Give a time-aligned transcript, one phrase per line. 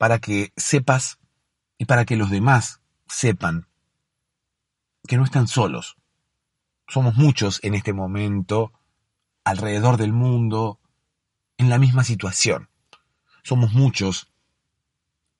[0.00, 1.18] para que sepas
[1.76, 3.66] y para que los demás sepan
[5.06, 5.98] que no están solos.
[6.88, 8.72] Somos muchos en este momento
[9.44, 10.78] alrededor del mundo
[11.58, 12.70] en la misma situación.
[13.42, 14.32] Somos muchos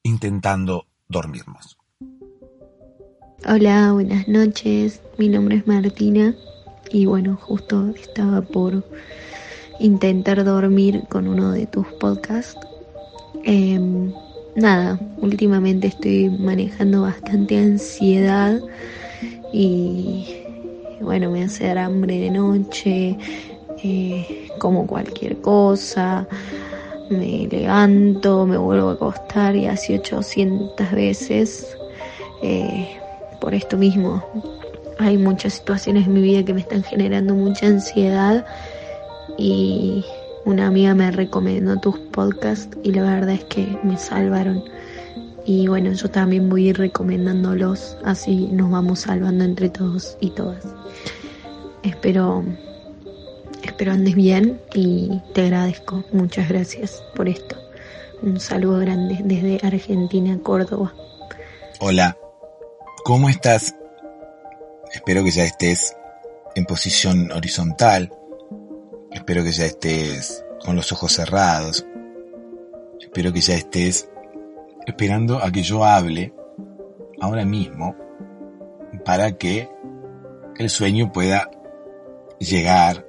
[0.03, 1.79] intentando dormirnos.
[3.47, 5.01] Hola, buenas noches.
[5.17, 6.35] Mi nombre es Martina
[6.91, 8.85] y bueno, justo estaba por
[9.79, 12.61] intentar dormir con uno de tus podcasts.
[13.43, 14.13] Em,
[14.55, 18.61] nada, últimamente estoy manejando bastante ansiedad
[19.53, 20.27] y
[21.01, 23.17] bueno, me hace dar hambre de noche,
[23.83, 26.27] eh, como cualquier cosa,
[27.09, 31.77] me levanto, me vuelvo a acostar y así 800 veces
[32.43, 32.97] eh,
[33.41, 34.23] por esto mismo.
[34.99, 38.45] Hay muchas situaciones en mi vida que me están generando mucha ansiedad
[39.39, 40.05] y
[40.51, 44.63] una amiga me recomendó tus podcasts y la verdad es que me salvaron.
[45.47, 50.31] Y bueno, yo también voy a ir recomendándolos, así nos vamos salvando entre todos y
[50.31, 50.67] todas.
[51.83, 52.45] Espero
[53.63, 56.05] Espero andes bien y te agradezco.
[56.13, 57.57] Muchas gracias por esto.
[58.23, 60.93] Un saludo grande desde Argentina, Córdoba.
[61.81, 62.17] Hola,
[63.05, 63.75] ¿cómo estás?
[64.93, 65.97] Espero que ya estés
[66.55, 68.13] en posición horizontal.
[69.13, 71.87] Espero que ya estés con los ojos cerrados.
[73.01, 74.09] Espero que ya estés
[74.87, 76.33] esperando a que yo hable
[77.21, 77.95] ahora mismo
[79.05, 79.69] para que
[80.59, 81.51] el sueño pueda
[82.39, 83.07] llegar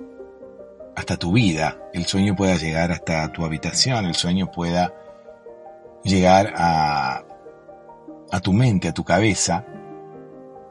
[0.95, 4.93] hasta tu vida, el sueño pueda llegar hasta tu habitación, el sueño pueda
[6.03, 7.23] llegar a,
[8.41, 9.65] tu mente, a tu cabeza,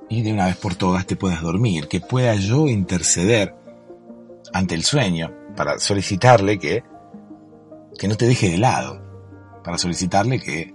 [0.08, 3.54] y de una vez por todas te puedas dormir, que pueda yo interceder
[4.52, 6.84] ante el sueño para solicitarle que,
[7.98, 9.00] que no te deje de lado,
[9.62, 10.74] para solicitarle que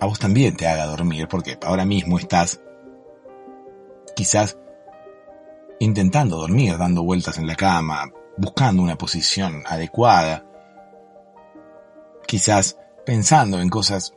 [0.00, 2.60] a vos también te haga dormir, porque ahora mismo estás
[4.14, 4.58] quizás
[5.80, 10.44] intentando dormir, dando vueltas en la cama, buscando una posición adecuada,
[12.26, 14.14] quizás pensando en cosas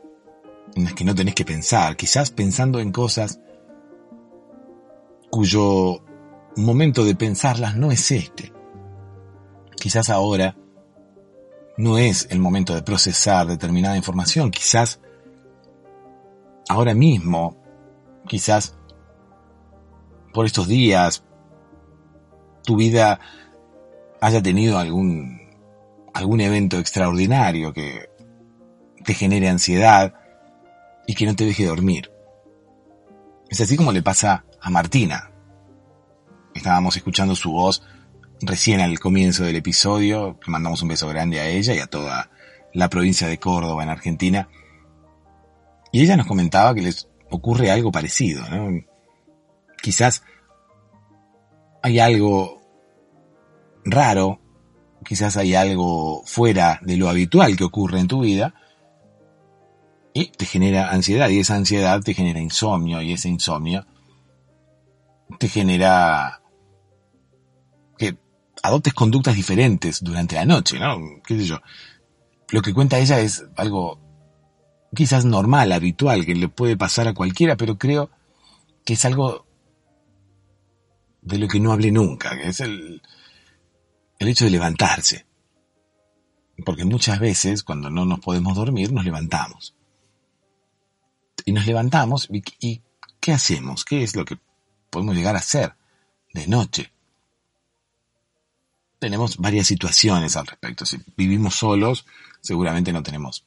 [0.74, 3.40] en las que no tenés que pensar, quizás pensando en cosas
[5.30, 6.02] cuyo
[6.64, 8.52] momento de pensarlas no es este.
[9.76, 10.56] Quizás ahora
[11.76, 15.00] no es el momento de procesar determinada información, quizás
[16.68, 17.56] ahora mismo,
[18.26, 18.76] quizás
[20.34, 21.24] por estos días,
[22.64, 23.20] tu vida
[24.20, 25.40] haya tenido algún,
[26.12, 28.10] algún evento extraordinario que
[29.04, 30.14] te genere ansiedad
[31.06, 32.10] y que no te deje dormir.
[33.48, 35.27] Es así como le pasa a Martina.
[36.58, 37.84] Estábamos escuchando su voz
[38.40, 42.30] recién al comienzo del episodio, mandamos un beso grande a ella y a toda
[42.74, 44.48] la provincia de Córdoba en Argentina.
[45.92, 48.44] Y ella nos comentaba que les ocurre algo parecido,
[49.80, 50.24] quizás
[51.80, 52.60] hay algo
[53.84, 54.40] raro,
[55.04, 58.52] quizás hay algo fuera de lo habitual que ocurre en tu vida
[60.12, 63.86] y te genera ansiedad y esa ansiedad te genera insomnio y ese insomnio
[65.38, 66.37] te genera que
[68.62, 70.98] adoptes conductas diferentes durante la noche, ¿no?
[71.26, 71.60] ¿Qué sé yo?
[72.50, 74.00] Lo que cuenta ella es algo
[74.94, 78.10] quizás normal, habitual, que le puede pasar a cualquiera, pero creo
[78.84, 79.46] que es algo
[81.20, 83.02] de lo que no hablé nunca, que es el,
[84.18, 85.26] el hecho de levantarse.
[86.64, 89.74] Porque muchas veces cuando no nos podemos dormir nos levantamos.
[91.44, 92.82] Y nos levantamos y, y
[93.20, 93.84] ¿qué hacemos?
[93.84, 94.38] ¿Qué es lo que
[94.90, 95.74] podemos llegar a hacer
[96.32, 96.92] de noche?
[98.98, 100.84] Tenemos varias situaciones al respecto.
[100.84, 102.04] Si vivimos solos,
[102.40, 103.44] seguramente no tenemos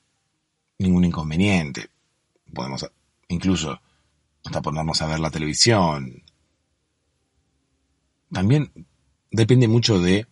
[0.77, 1.89] ningún inconveniente.
[2.53, 2.89] Podemos
[3.27, 3.81] incluso
[4.44, 6.24] hasta ponernos a ver la televisión.
[8.31, 8.71] También
[9.30, 10.27] depende mucho de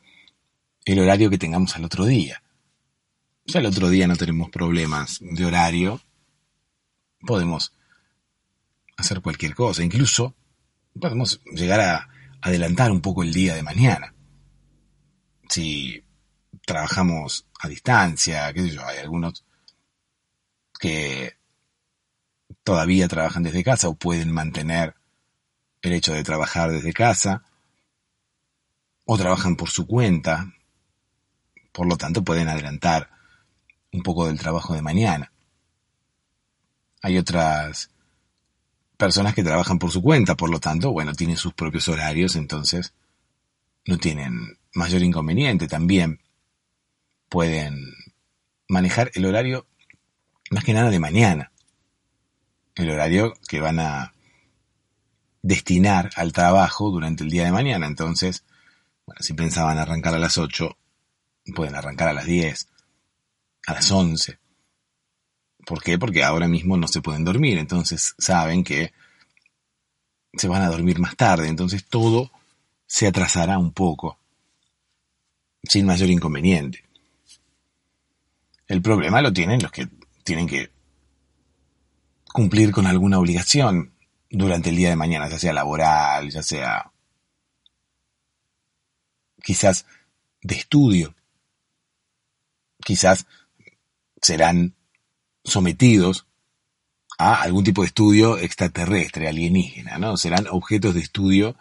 [0.85, 2.41] el horario que tengamos al otro día.
[3.45, 6.01] Si al otro día no tenemos problemas de horario,
[7.21, 7.73] podemos
[8.95, 9.83] hacer cualquier cosa.
[9.83, 10.35] Incluso
[10.99, 12.09] podemos llegar a
[12.41, 14.13] adelantar un poco el día de mañana.
[15.49, 16.03] Si
[16.65, 19.43] trabajamos a distancia, qué sé yo, hay algunos
[20.79, 21.35] que
[22.63, 24.95] todavía trabajan desde casa o pueden mantener
[25.81, 27.43] el hecho de trabajar desde casa
[29.05, 30.53] o trabajan por su cuenta,
[31.71, 33.09] por lo tanto pueden adelantar
[33.91, 35.31] un poco del trabajo de mañana.
[37.01, 37.89] Hay otras
[38.97, 42.93] personas que trabajan por su cuenta, por lo tanto, bueno, tienen sus propios horarios, entonces
[43.85, 45.67] no tienen mayor inconveniente.
[45.67, 46.21] También
[47.29, 47.93] pueden
[48.67, 49.67] manejar el horario
[50.51, 51.51] más que nada de mañana.
[52.75, 54.13] El horario que van a
[55.41, 57.87] destinar al trabajo durante el día de mañana.
[57.87, 58.43] Entonces,
[59.05, 60.77] bueno, si pensaban arrancar a las 8,
[61.55, 62.67] pueden arrancar a las 10,
[63.67, 64.37] a las 11.
[65.65, 65.97] ¿Por qué?
[65.97, 68.93] Porque ahora mismo no se pueden dormir, entonces saben que
[70.33, 72.31] se van a dormir más tarde, entonces todo
[72.85, 74.18] se atrasará un poco,
[75.63, 76.83] sin mayor inconveniente.
[78.67, 79.87] El problema lo tienen los que
[80.23, 80.71] tienen que
[82.31, 83.93] cumplir con alguna obligación
[84.29, 86.91] durante el día de mañana, ya sea laboral, ya sea
[89.41, 89.85] quizás
[90.41, 91.15] de estudio.
[92.83, 93.25] Quizás
[94.21, 94.75] serán
[95.43, 96.27] sometidos
[97.17, 100.15] a algún tipo de estudio extraterrestre, alienígena, ¿no?
[100.15, 101.57] Serán objetos de estudio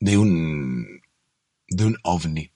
[0.00, 1.01] de un,
[1.76, 2.50] de un ovni.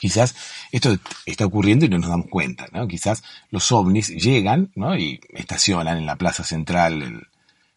[0.00, 0.34] Quizás
[0.72, 0.96] esto
[1.26, 2.88] está ocurriendo y no nos damos cuenta, ¿no?
[2.88, 4.96] Quizás los ovnis llegan, ¿no?
[4.96, 7.28] Y estacionan en la plaza central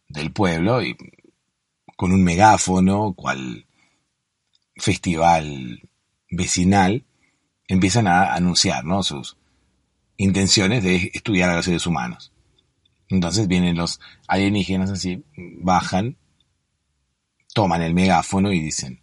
[0.07, 0.95] del, pueblo y
[1.97, 3.65] con un megáfono, cual
[4.77, 5.81] festival
[6.29, 7.03] vecinal,
[7.67, 9.03] empiezan a anunciar, ¿no?
[9.03, 9.35] Sus
[10.15, 12.31] intenciones de estudiar a los seres humanos.
[13.09, 15.25] Entonces vienen los alienígenas así,
[15.59, 16.17] bajan,
[17.53, 19.02] toman el megáfono y dicen,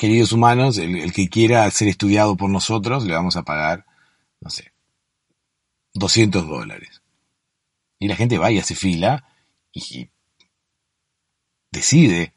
[0.00, 3.84] queridos humanos, el, que quiera ser estudiado por nosotros, le vamos a pagar,
[4.40, 4.72] no sé,
[5.94, 7.02] 200 dólares.
[7.98, 9.24] Y la gente va y hace fila
[9.72, 10.08] y
[11.70, 12.32] decide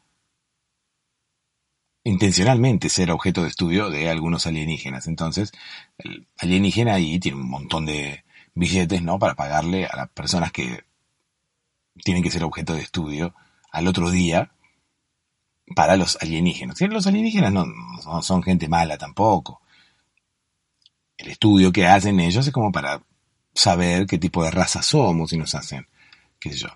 [2.04, 5.06] intencionalmente ser objeto de estudio de algunos alienígenas.
[5.06, 5.52] Entonces,
[5.96, 8.24] el alienígena ahí tiene un montón de
[8.54, 9.18] billetes, ¿no?
[9.18, 10.84] Para pagarle a las personas que
[12.04, 13.34] tienen que ser objeto de estudio
[13.70, 14.53] al otro día
[15.74, 16.80] para los alienígenas.
[16.80, 17.66] Los alienígenas no,
[18.22, 19.62] son gente mala tampoco.
[21.16, 23.02] El estudio que hacen ellos es como para
[23.54, 25.86] saber qué tipo de raza somos y nos hacen,
[26.40, 26.68] qué sé yo,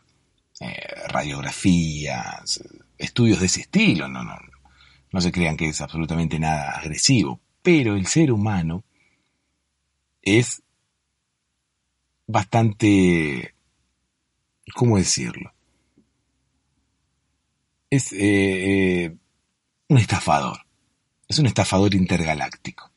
[0.60, 2.62] eh, radiografías,
[2.96, 4.08] estudios de ese estilo.
[4.08, 4.36] No, no,
[5.12, 7.40] no se crean que es absolutamente nada agresivo.
[7.62, 8.84] Pero el ser humano
[10.22, 10.62] es
[12.26, 13.54] bastante,
[14.74, 15.52] ¿cómo decirlo?
[17.90, 19.16] Es eh, eh,
[19.88, 20.58] un estafador.
[21.26, 22.90] Es un estafador intergaláctico.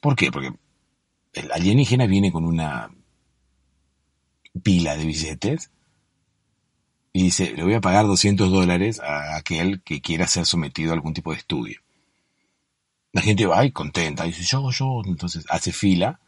[0.00, 0.30] ¿Por qué?
[0.30, 0.52] Porque
[1.34, 2.90] el alienígena viene con una
[4.62, 5.70] pila de billetes
[7.12, 10.94] y dice, le voy a pagar 200 dólares a aquel que quiera ser sometido a
[10.94, 11.80] algún tipo de estudio.
[13.12, 16.20] La gente va y contenta, dice, yo, yo, entonces hace fila,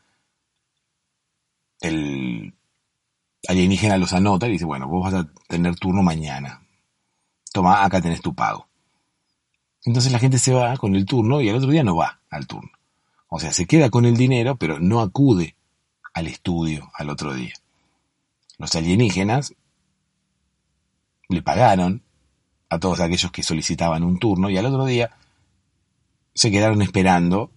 [1.81, 2.55] el
[3.47, 6.67] alienígena los anota y dice, bueno, vos vas a tener turno mañana,
[7.53, 8.69] toma, acá tenés tu pago.
[9.85, 12.47] Entonces la gente se va con el turno y al otro día no va al
[12.47, 12.71] turno.
[13.29, 15.57] O sea, se queda con el dinero, pero no acude
[16.15, 17.55] al estudio al otro día.
[18.59, 19.55] Los alienígenas
[21.29, 22.03] le pagaron
[22.71, 25.11] a todos aquellos que solicitaban un turno y al otro día
[26.35, 27.51] se quedaron esperando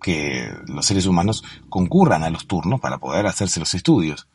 [0.00, 4.28] que los seres humanos concurran a los turnos para poder hacerse los estudios.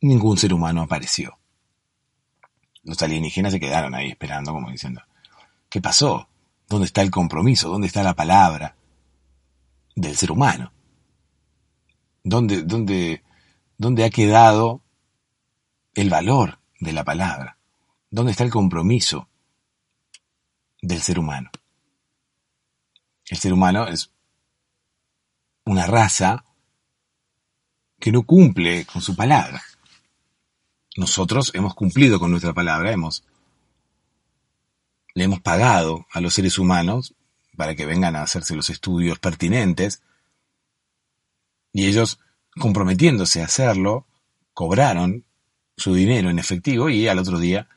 [0.00, 1.38] Ningún ser humano apareció.
[2.84, 5.02] Los alienígenas se quedaron ahí esperando como diciendo,
[5.68, 6.28] ¿qué pasó?
[6.68, 7.68] ¿Dónde está el compromiso?
[7.68, 8.76] ¿Dónde está la palabra
[9.94, 10.72] del ser humano?
[12.22, 13.22] ¿Dónde, dónde,
[13.76, 14.82] dónde ha quedado
[15.94, 17.58] el valor de la palabra?
[18.10, 19.28] ¿Dónde está el compromiso
[20.80, 21.50] del ser humano?
[23.26, 24.10] El ser humano es
[25.64, 26.44] una raza
[27.98, 29.62] que no cumple con su palabra.
[30.96, 33.24] Nosotros hemos cumplido con nuestra palabra, hemos
[35.14, 37.14] le hemos pagado a los seres humanos
[37.56, 40.02] para que vengan a hacerse los estudios pertinentes
[41.72, 42.18] y ellos
[42.58, 44.06] comprometiéndose a hacerlo
[44.52, 45.24] cobraron
[45.76, 47.68] su dinero en efectivo y al otro día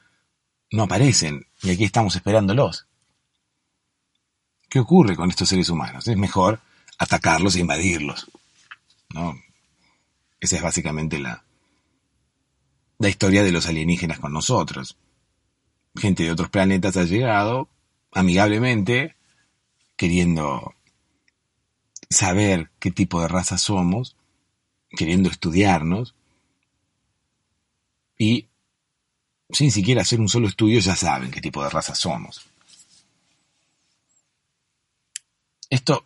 [0.72, 2.88] no aparecen y aquí estamos esperándolos.
[4.70, 6.08] ¿Qué ocurre con estos seres humanos?
[6.08, 6.60] Es mejor
[6.98, 8.30] atacarlos e invadirlos.
[9.14, 9.40] ¿no?
[10.40, 11.44] Esa es básicamente la,
[13.00, 14.98] la historia de los alienígenas con nosotros.
[15.96, 17.70] Gente de otros planetas ha llegado
[18.12, 19.16] amigablemente,
[19.96, 20.74] queriendo
[22.10, 24.16] saber qué tipo de raza somos,
[24.90, 26.16] queriendo estudiarnos,
[28.18, 28.48] y
[29.50, 32.46] sin siquiera hacer un solo estudio ya saben qué tipo de raza somos.
[35.70, 36.06] Esto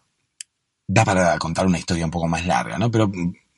[0.88, 2.92] da para contar una historia un poco más larga, ¿no?
[2.92, 3.12] Pero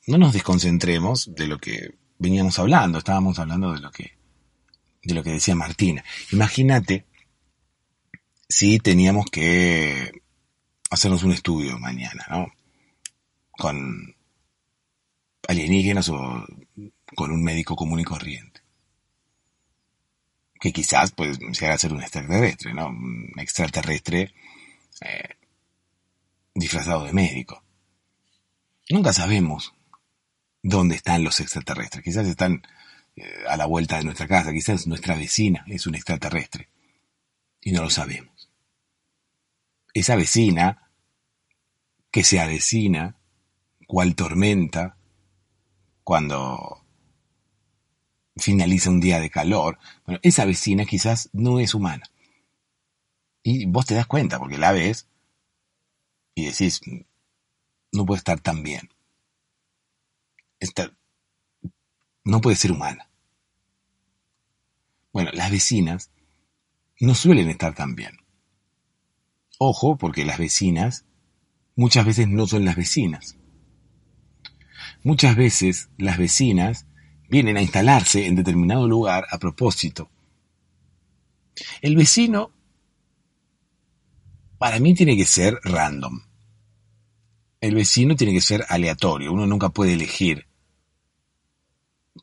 [0.07, 4.13] no nos desconcentremos de lo que veníamos hablando, estábamos hablando de lo que
[5.03, 6.03] de lo que decía Martina.
[6.31, 7.05] Imagínate
[8.47, 10.11] si teníamos que
[10.89, 12.53] hacernos un estudio mañana, ¿no?
[13.51, 14.15] Con
[15.47, 16.45] alienígenas o
[17.15, 18.61] con un médico común y corriente.
[20.59, 22.87] Que quizás puede llegar a ser un extraterrestre, ¿no?
[22.87, 24.33] Un extraterrestre
[25.01, 25.29] eh,
[26.55, 27.61] disfrazado de médico.
[28.89, 29.73] Nunca sabemos
[30.63, 32.03] dónde están los extraterrestres.
[32.03, 32.63] Quizás están
[33.15, 36.69] eh, a la vuelta de nuestra casa, quizás nuestra vecina es un extraterrestre.
[37.61, 38.49] Y no lo sabemos.
[39.93, 40.89] Esa vecina
[42.09, 43.17] que se avecina,
[43.87, 44.97] cual tormenta,
[46.03, 46.83] cuando
[48.35, 52.03] finaliza un día de calor, bueno, esa vecina quizás no es humana.
[53.43, 55.07] Y vos te das cuenta, porque la ves
[56.35, 56.81] y decís,
[57.91, 58.92] no puede estar tan bien.
[62.23, 63.09] No puede ser humana.
[65.11, 66.11] Bueno, las vecinas
[66.99, 68.17] no suelen estar tan bien.
[69.59, 71.05] Ojo, porque las vecinas
[71.75, 73.37] muchas veces no son las vecinas.
[75.03, 76.87] Muchas veces las vecinas
[77.29, 80.09] vienen a instalarse en determinado lugar a propósito.
[81.81, 82.51] El vecino
[84.57, 86.21] para mí tiene que ser random.
[87.59, 89.31] El vecino tiene que ser aleatorio.
[89.31, 90.47] Uno nunca puede elegir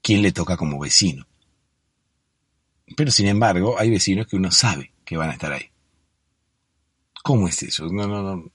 [0.03, 1.27] quién le toca como vecino.
[2.97, 5.71] Pero sin embargo, hay vecinos que uno sabe que van a estar ahí.
[7.23, 7.87] ¿Cómo es eso?
[7.89, 8.51] No, no, no.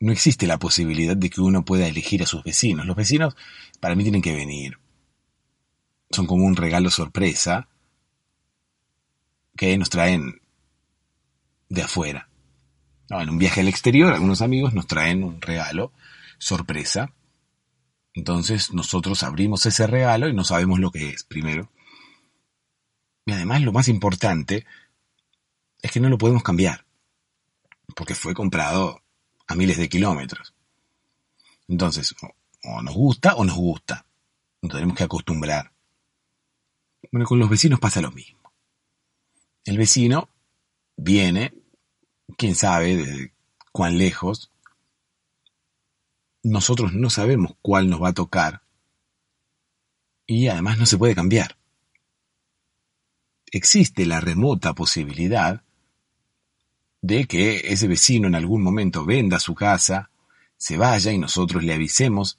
[0.00, 2.84] No existe la posibilidad de que uno pueda elegir a sus vecinos.
[2.84, 3.36] Los vecinos
[3.80, 4.78] para mí tienen que venir.
[6.10, 7.68] Son como un regalo sorpresa
[9.56, 10.42] que nos traen
[11.68, 12.28] de afuera
[13.22, 15.92] en un viaje al exterior, algunos amigos nos traen un regalo
[16.38, 17.12] sorpresa.
[18.14, 21.70] Entonces nosotros abrimos ese regalo y no sabemos lo que es primero.
[23.26, 24.64] Y además lo más importante
[25.82, 26.86] es que no lo podemos cambiar.
[27.96, 29.02] Porque fue comprado
[29.46, 30.54] a miles de kilómetros.
[31.68, 32.14] Entonces,
[32.62, 34.06] o, nos gusta o nos gusta.
[34.62, 35.72] Nos tenemos que acostumbrar.
[37.12, 38.38] Bueno, con los vecinos pasa lo mismo.
[39.64, 40.28] El vecino
[40.96, 41.54] viene
[42.36, 43.32] quién sabe desde
[43.72, 44.50] cuán lejos,
[46.44, 48.62] nosotros no sabemos cuál nos va a tocar
[50.26, 51.56] y además no se puede cambiar.
[53.50, 55.62] Existe la remota posibilidad
[57.00, 60.10] de que ese vecino en algún momento venda su casa,
[60.56, 62.38] se vaya y nosotros le avisemos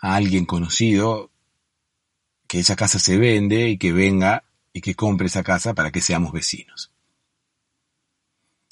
[0.00, 1.30] a alguien conocido
[2.46, 6.00] que esa casa se vende y que venga y que compre esa casa para que
[6.00, 6.90] seamos vecinos.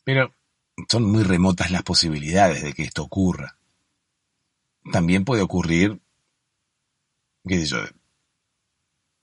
[0.04, 0.34] Pero
[0.88, 3.57] son muy remotas las posibilidades de que esto ocurra.
[4.92, 6.00] También puede ocurrir,
[7.46, 7.78] qué sé yo,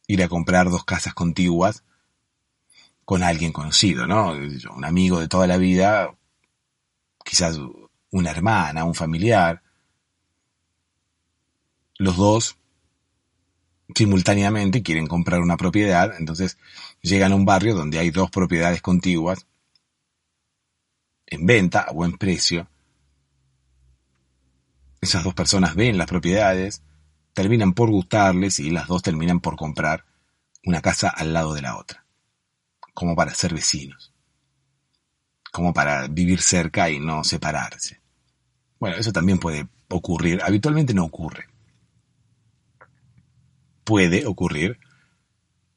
[0.08, 1.84] ir a comprar dos casas contiguas
[3.04, 4.34] con alguien conocido, ¿no?
[4.76, 6.16] Un amigo de toda la vida,
[7.24, 7.60] quizás
[8.12, 9.62] una hermana, un familiar.
[11.98, 12.58] Los dos
[13.94, 16.58] simultáneamente quieren comprar una propiedad, entonces
[17.02, 19.46] llegan a un barrio donde hay dos propiedades contiguas
[21.28, 22.68] en venta a buen precio.
[25.06, 26.82] Esas dos personas ven las propiedades,
[27.36, 30.04] terminan por gustarles y las dos terminan por comprar
[30.66, 32.08] una casa al lado de la otra,
[32.96, 34.12] como para ser vecinos,
[35.52, 38.02] como para vivir cerca y no separarse.
[38.80, 41.46] Bueno, eso también puede ocurrir, habitualmente no ocurre.
[43.84, 44.80] Puede ocurrir,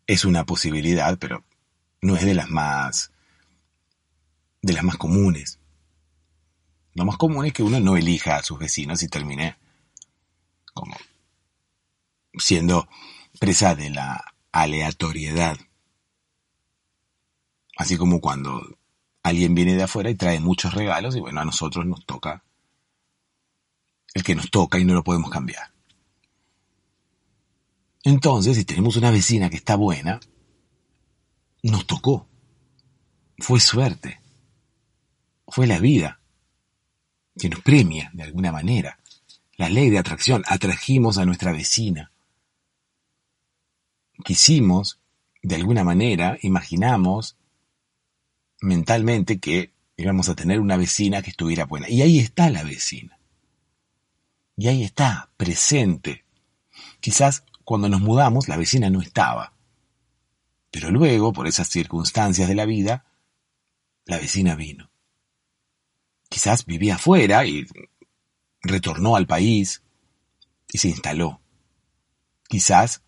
[0.07, 1.45] es una posibilidad, pero
[2.01, 3.13] no es de las más
[4.63, 5.61] de las más comunes.
[6.99, 9.57] Lo más común es que uno no elija a sus vecinos y termine
[10.75, 10.97] como
[12.37, 12.89] siendo
[13.39, 15.57] presa de la aleatoriedad.
[17.77, 18.61] Así como cuando
[19.23, 22.43] alguien viene de afuera y trae muchos regalos y bueno, a nosotros nos toca
[24.13, 25.73] el que nos toca y no lo podemos cambiar.
[28.03, 30.19] Entonces, si tenemos una vecina que está buena,
[31.63, 32.27] nos tocó.
[33.39, 34.21] Fue suerte.
[35.47, 36.18] Fue la vida
[37.39, 38.99] que nos premia de alguna manera.
[39.57, 40.43] La ley de atracción.
[40.47, 42.13] Atrajimos a nuestra vecina.
[44.25, 45.01] Quisimos,
[45.43, 47.37] de alguna manera, imaginamos
[48.61, 51.89] mentalmente que íbamos a tener una vecina que estuviera buena.
[51.89, 53.19] Y ahí está la vecina.
[54.57, 56.25] Y ahí está, presente.
[57.01, 59.53] Quizás cuando nos mudamos la vecina no estaba.
[60.71, 63.05] Pero luego, por esas circunstancias de la vida,
[64.05, 64.91] la vecina vino.
[66.29, 67.67] Quizás vivía afuera y
[68.63, 69.83] retornó al país
[70.71, 71.41] y se instaló.
[72.49, 73.03] Quizás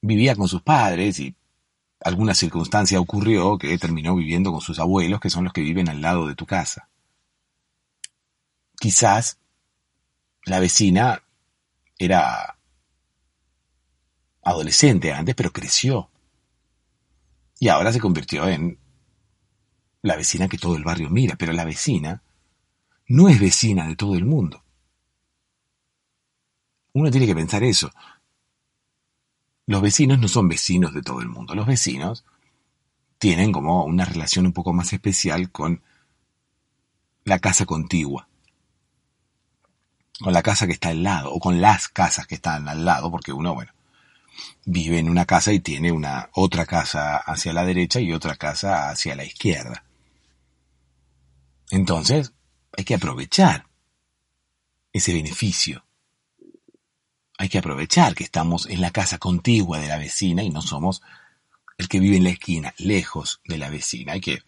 [0.00, 1.34] vivía con sus padres y
[2.00, 6.02] alguna circunstancia ocurrió que terminó viviendo con sus abuelos, que son los que viven al
[6.02, 6.88] lado de tu casa.
[8.78, 9.38] Quizás
[10.44, 11.22] la vecina
[11.98, 12.58] era
[14.42, 16.10] adolescente antes, pero creció.
[17.58, 18.78] Y ahora se convirtió en
[20.04, 22.22] la vecina que todo el barrio mira, pero la vecina
[23.08, 24.62] no es vecina de todo el mundo.
[26.92, 27.90] Uno tiene que pensar eso.
[29.64, 31.54] Los vecinos no son vecinos de todo el mundo.
[31.54, 32.26] Los vecinos
[33.18, 35.82] tienen como una relación un poco más especial con
[37.24, 38.28] la casa contigua
[40.20, 43.10] con la casa que está al lado, o con las casas que están al lado,
[43.10, 43.72] porque uno, bueno,
[44.64, 48.90] vive en una casa y tiene una otra casa hacia la derecha y otra casa
[48.90, 49.82] hacia la izquierda.
[51.74, 52.32] Entonces,
[52.76, 53.66] hay que aprovechar
[54.92, 55.84] ese beneficio.
[57.36, 61.02] Hay que aprovechar que estamos en la casa contigua de la vecina y no somos
[61.76, 64.12] el que vive en la esquina, lejos de la vecina.
[64.12, 64.42] Hay que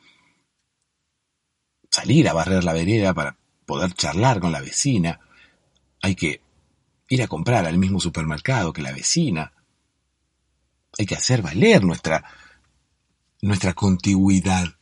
[1.90, 5.18] salir a barrer la vereda para poder charlar con la vecina,
[6.02, 6.40] hay que
[7.08, 9.52] ir a comprar al mismo supermercado que la vecina.
[10.96, 12.24] Hay que hacer valer nuestra,
[13.42, 14.75] nuestra contigüidad.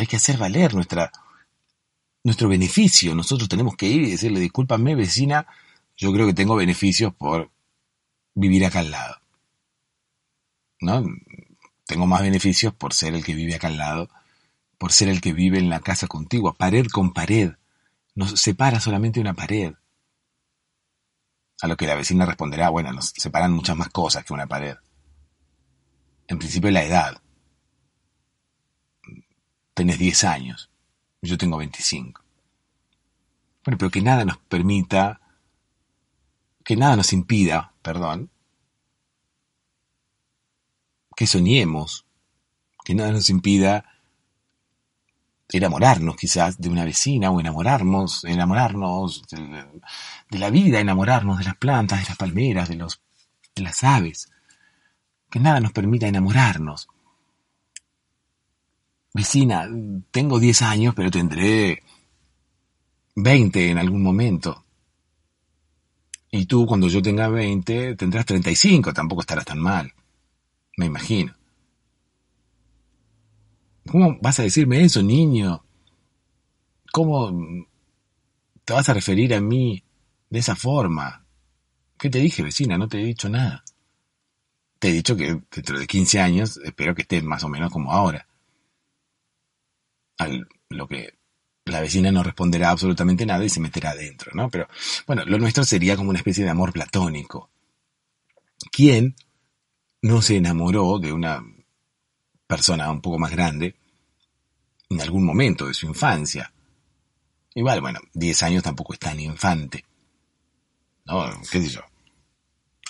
[0.00, 3.14] Hay que hacer valer nuestro beneficio.
[3.14, 5.46] Nosotros tenemos que ir y decirle, discúlpame vecina,
[5.94, 7.50] yo creo que tengo beneficios por
[8.34, 9.16] vivir acá al lado.
[10.80, 11.04] ¿No?
[11.84, 14.08] Tengo más beneficios por ser el que vive acá al lado,
[14.78, 17.52] por ser el que vive en la casa contigua, pared con pared.
[18.14, 19.74] Nos separa solamente una pared.
[21.60, 24.76] A lo que la vecina responderá, bueno, nos separan muchas más cosas que una pared.
[26.26, 27.20] En principio la edad.
[29.74, 30.70] Tenés 10 años,
[31.22, 32.22] yo tengo 25.
[33.64, 35.20] Bueno, pero que nada nos permita,
[36.64, 38.30] que nada nos impida, perdón,
[41.16, 42.06] que soñemos,
[42.84, 43.84] que nada nos impida
[45.52, 52.00] enamorarnos quizás de una vecina o enamorarnos, enamorarnos de, la vida, enamorarnos de las plantas,
[52.00, 53.00] de las palmeras, de, los,
[53.54, 54.30] de las aves.
[55.28, 56.88] Que nada nos permita enamorarnos.
[59.12, 59.68] Vecina,
[60.10, 61.82] tengo 10 años, pero tendré
[63.16, 64.64] 20 en algún momento.
[66.30, 69.92] Y tú cuando yo tenga 20 tendrás 35, tampoco estarás tan mal.
[70.76, 71.34] Me imagino.
[73.90, 75.64] ¿Cómo vas a decirme eso, niño?
[76.92, 77.66] ¿Cómo
[78.64, 79.82] te vas a referir a mí
[80.28, 81.24] de esa forma?
[81.98, 82.78] ¿Qué te dije, vecina?
[82.78, 83.64] No te he dicho nada.
[84.78, 87.92] Te he dicho que dentro de 15 años espero que estés más o menos como
[87.92, 88.26] ahora.
[90.68, 91.14] Lo que
[91.64, 94.50] la vecina no responderá absolutamente nada y se meterá adentro, ¿no?
[94.50, 94.68] Pero
[95.06, 97.50] bueno, lo nuestro sería como una especie de amor platónico.
[98.72, 99.14] ¿Quién
[100.02, 101.42] no se enamoró de una
[102.46, 103.76] persona un poco más grande
[104.88, 106.52] en algún momento de su infancia.
[107.54, 109.84] Igual, bueno, 10 años tampoco es tan infante.
[111.04, 111.30] ¿No?
[111.50, 111.80] ¿Qué sé yo?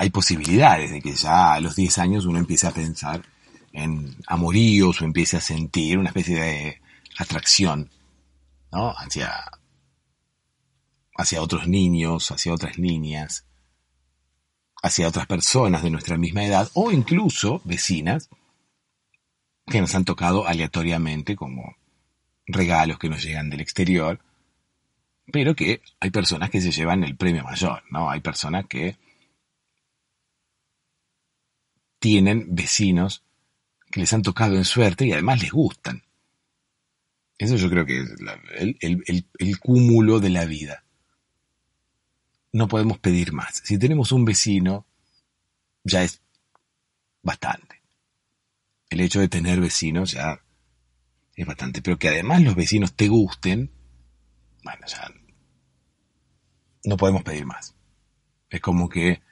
[0.01, 3.23] hay posibilidades de que ya a los 10 años uno empiece a pensar
[3.71, 6.81] en amoríos o empiece a sentir una especie de
[7.19, 7.91] atracción
[8.73, 8.91] ¿no?
[8.91, 9.51] hacia,
[11.17, 13.47] hacia otros niños, hacia otras niñas,
[14.83, 18.31] hacia otras personas de nuestra misma edad o incluso vecinas
[19.67, 21.77] que nos han tocado aleatoriamente como
[22.47, 24.21] regalos que nos llegan del exterior,
[25.33, 28.11] pero que hay personas que se llevan el premio mayor, ¿no?
[28.11, 28.97] Hay personas que
[32.01, 33.23] tienen vecinos
[33.91, 36.03] que les han tocado en suerte y además les gustan.
[37.41, 38.11] Eso yo creo que es
[38.81, 40.85] el, cúmulo de la vida.
[42.53, 43.63] No podemos pedir más.
[43.65, 44.87] Si tenemos un vecino,
[45.83, 46.21] ya es
[47.23, 47.81] bastante.
[48.91, 50.39] El hecho de tener vecinos ya
[51.35, 51.81] es bastante.
[51.81, 53.71] Pero que además los vecinos te gusten,
[54.63, 55.11] bueno, ya
[56.85, 57.75] no podemos pedir más.
[58.51, 59.23] Es como que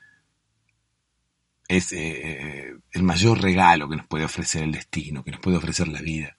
[1.68, 5.88] es eh, el mayor regalo que nos puede ofrecer el destino, que nos puede ofrecer
[5.88, 6.37] la vida.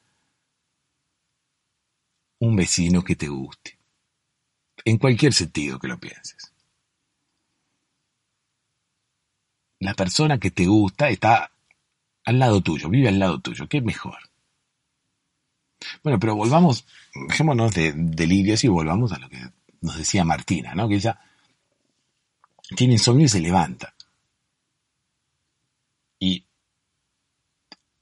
[2.39, 3.78] Un vecino que te guste.
[4.86, 6.54] En cualquier sentido que lo pienses.
[9.80, 11.52] La persona que te gusta está
[12.25, 13.67] al lado tuyo, vive al lado tuyo.
[13.67, 14.17] ¿Qué mejor?
[16.04, 16.86] Bueno, pero volvamos,
[17.28, 19.39] dejémonos de delirios y volvamos a lo que
[19.82, 20.88] nos decía Martina, ¿no?
[20.88, 21.19] Que ella
[22.75, 23.93] tiene insomnio y se levanta.
[26.19, 26.45] Y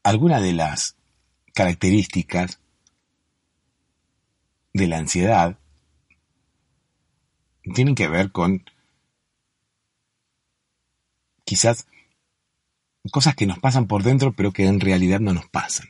[0.04, 0.96] algunas de las
[1.54, 2.60] características
[4.78, 5.60] de la ansiedad
[7.74, 8.64] tienen que ver con
[11.44, 11.88] quizás
[13.12, 15.88] cosas que nos pasan por dentro pero que en realidad no nos pasan.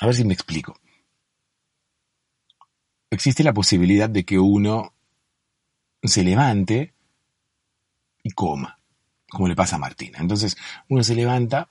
[0.00, 0.78] A ver si me explico.
[3.10, 4.94] Existe la posibilidad de que uno
[6.02, 6.94] se levante
[8.22, 8.80] y coma
[9.30, 10.18] como le pasa a Martina.
[10.18, 10.56] Entonces
[10.88, 11.70] uno se levanta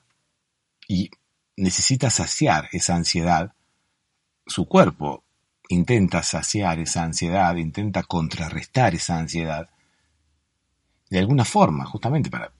[0.88, 1.10] y
[1.56, 3.54] necesita saciar esa ansiedad.
[4.46, 5.22] Su cuerpo
[5.70, 9.70] intenta saciar esa ansiedad, intenta contrarrestar esa ansiedad
[11.08, 12.52] de alguna forma, justamente para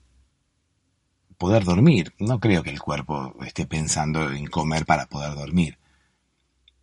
[1.37, 2.13] poder dormir.
[2.19, 5.77] No creo que el cuerpo esté pensando en comer para poder dormir.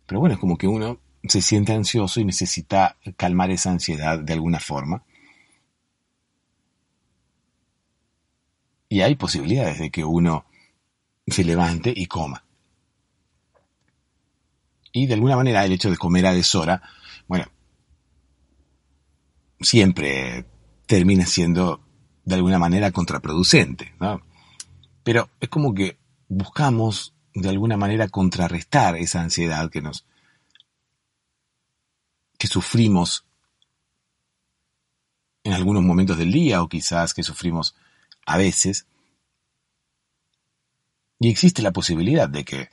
[0.05, 4.33] Pero bueno, es como que uno se siente ansioso y necesita calmar esa ansiedad de
[4.33, 5.03] alguna forma.
[8.87, 10.45] Y hay posibilidades de que uno
[11.25, 12.43] se levante y coma.
[14.99, 16.81] Y de alguna manera el hecho de comer a deshora,
[17.25, 17.45] bueno,
[19.61, 20.45] siempre
[20.87, 21.81] termina siendo
[22.25, 24.21] de alguna manera contraproducente, ¿no?
[25.03, 30.05] Pero es como que buscamos de alguna manera contrarrestar esa ansiedad que nos
[32.37, 33.25] que sufrimos
[35.45, 37.73] en algunos momentos del día o quizás que sufrimos
[38.25, 38.85] a veces.
[41.19, 42.69] Y existe la posibilidad de que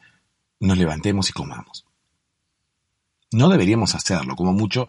[0.58, 1.85] nos levantemos y comamos.
[3.36, 4.88] No deberíamos hacerlo, como mucho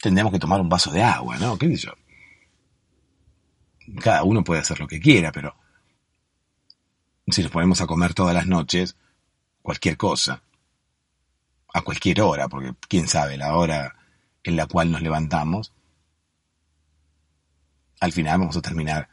[0.00, 1.58] tendríamos que tomar un vaso de agua, ¿no?
[1.58, 1.92] ¿Qué dice yo?
[4.00, 5.54] Cada uno puede hacer lo que quiera, pero
[7.26, 8.96] si nos ponemos a comer todas las noches,
[9.60, 10.42] cualquier cosa,
[11.74, 13.94] a cualquier hora, porque quién sabe la hora
[14.42, 15.74] en la cual nos levantamos,
[18.00, 19.06] al final vamos a terminar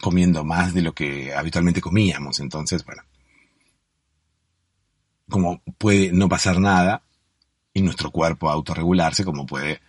[0.00, 2.38] comiendo más de lo que habitualmente comíamos.
[2.38, 3.02] Entonces, bueno,
[5.30, 7.02] como puede no pasar nada
[7.72, 9.80] y nuestro cuerpo autorregularse, como puede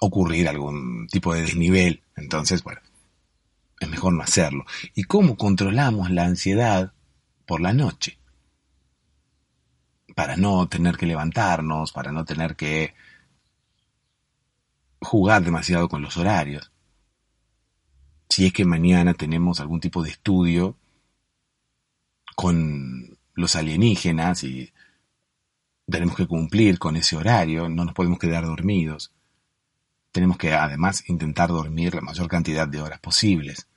[0.00, 2.02] ocurrir algún tipo de desnivel.
[2.16, 2.80] Entonces, bueno,
[3.80, 4.64] es mejor no hacerlo.
[4.94, 6.92] ¿Y cómo controlamos la ansiedad
[7.46, 8.18] por la noche?
[10.14, 12.94] Para no tener que levantarnos, para no tener que
[15.00, 16.70] jugar demasiado con los horarios
[18.28, 20.76] si es que mañana tenemos algún tipo de estudio
[22.34, 24.72] con los alienígenas y
[25.88, 29.12] tenemos que cumplir con ese horario, no nos podemos quedar dormidos.
[30.10, 33.68] Tenemos que además intentar dormir la mayor cantidad de horas posibles.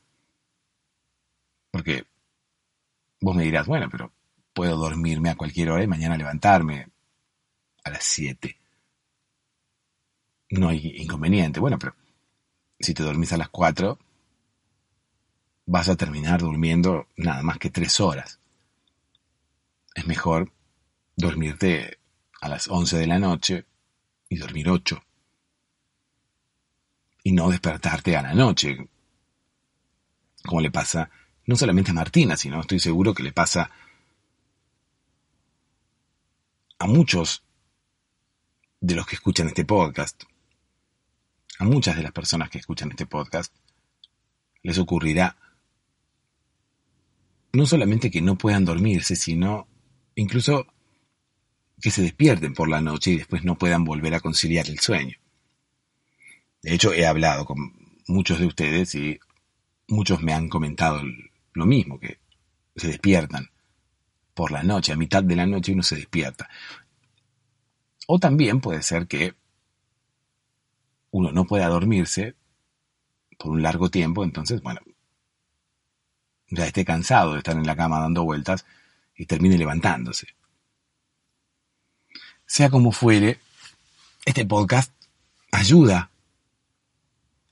[1.72, 2.06] Porque
[3.22, 4.12] vos me dirás, bueno, pero
[4.54, 6.88] puedo dormirme a cualquier hora y mañana levantarme
[7.84, 8.58] a las 7.
[10.52, 11.60] No hay inconveniente.
[11.60, 11.96] Bueno, pero
[12.80, 14.00] si te dormís a las 4,
[15.66, 18.39] vas a terminar durmiendo nada más que tres horas.
[19.96, 20.52] Es mejor
[21.16, 22.00] dormirte
[22.42, 23.66] a las 11 de la noche
[24.30, 25.02] y dormir 8.
[27.24, 28.90] Y no despertarte a la noche,
[30.46, 31.10] como le pasa
[31.46, 33.72] no solamente a Martina, sino estoy seguro que le pasa
[36.78, 37.44] a muchos
[38.80, 40.24] de los que escuchan este podcast.
[41.58, 43.54] a muchas de las personas que escuchan este podcast
[44.64, 45.36] les ocurrirá
[47.52, 49.68] no solamente que no puedan dormirse, sino
[50.16, 50.68] incluso
[51.82, 55.18] que se despierten por la noche y después no puedan volver a conciliar el sueño.
[56.62, 57.74] De hecho, he hablado con
[58.08, 59.20] muchos de ustedes y
[59.88, 61.02] muchos me han comentado
[61.54, 62.20] lo mismo, que
[62.76, 63.50] se despiertan
[64.34, 66.50] por la noche, a mitad de la noche uno se despierta.
[68.08, 69.36] O también puede ser que
[71.12, 72.36] uno no pueda dormirse
[73.38, 74.82] por un largo tiempo, entonces, bueno,
[76.50, 78.66] ya esté cansado de estar en la cama dando vueltas
[79.20, 80.30] y termine levantándose.
[82.46, 83.38] Sea como fuere,
[84.26, 84.94] este podcast
[85.52, 86.10] ayuda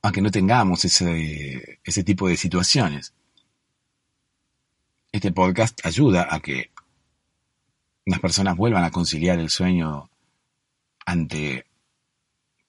[0.02, 3.14] a que no tengamos ese, ese tipo de situaciones.
[5.12, 6.72] Este podcast ayuda a que
[8.06, 10.10] las personas vuelvan a conciliar el sueño
[11.06, 11.66] ante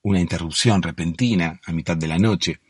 [0.02, 2.60] una interrupción repentina a mitad de la noche.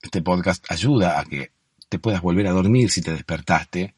[0.00, 1.50] Este podcast ayuda a que
[1.88, 3.94] te puedas volver a dormir si te despertaste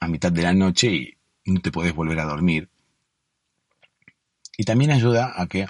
[0.00, 2.68] a mitad de la noche y no te podés volver a dormir.
[4.56, 5.66] Y también ayuda a que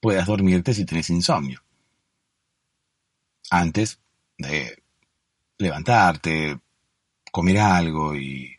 [0.00, 1.62] puedas dormirte si tenés insomnio.
[3.50, 4.00] Antes
[4.38, 4.82] de
[5.58, 6.60] levantarte,
[7.30, 8.56] comer algo y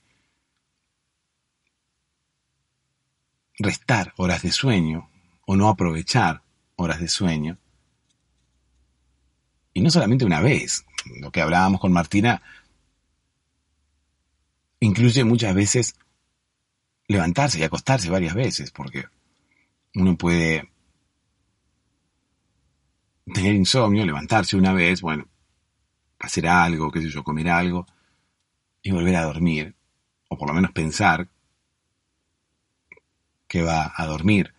[3.60, 5.10] restar horas de sueño
[5.46, 6.42] o no aprovechar
[6.76, 7.58] horas de sueño.
[9.74, 10.86] Y no solamente una vez,
[11.20, 12.42] lo que hablábamos con Martina
[14.84, 15.96] incluye muchas veces
[17.08, 19.06] levantarse y acostarse varias veces, porque
[19.96, 20.70] uno puede
[23.34, 25.26] tener insomnio, levantarse una vez, bueno,
[26.20, 27.86] hacer algo, qué sé yo, comer algo,
[28.82, 29.74] y volver a dormir,
[30.30, 31.28] o por lo menos pensar
[33.48, 34.54] que va a dormir,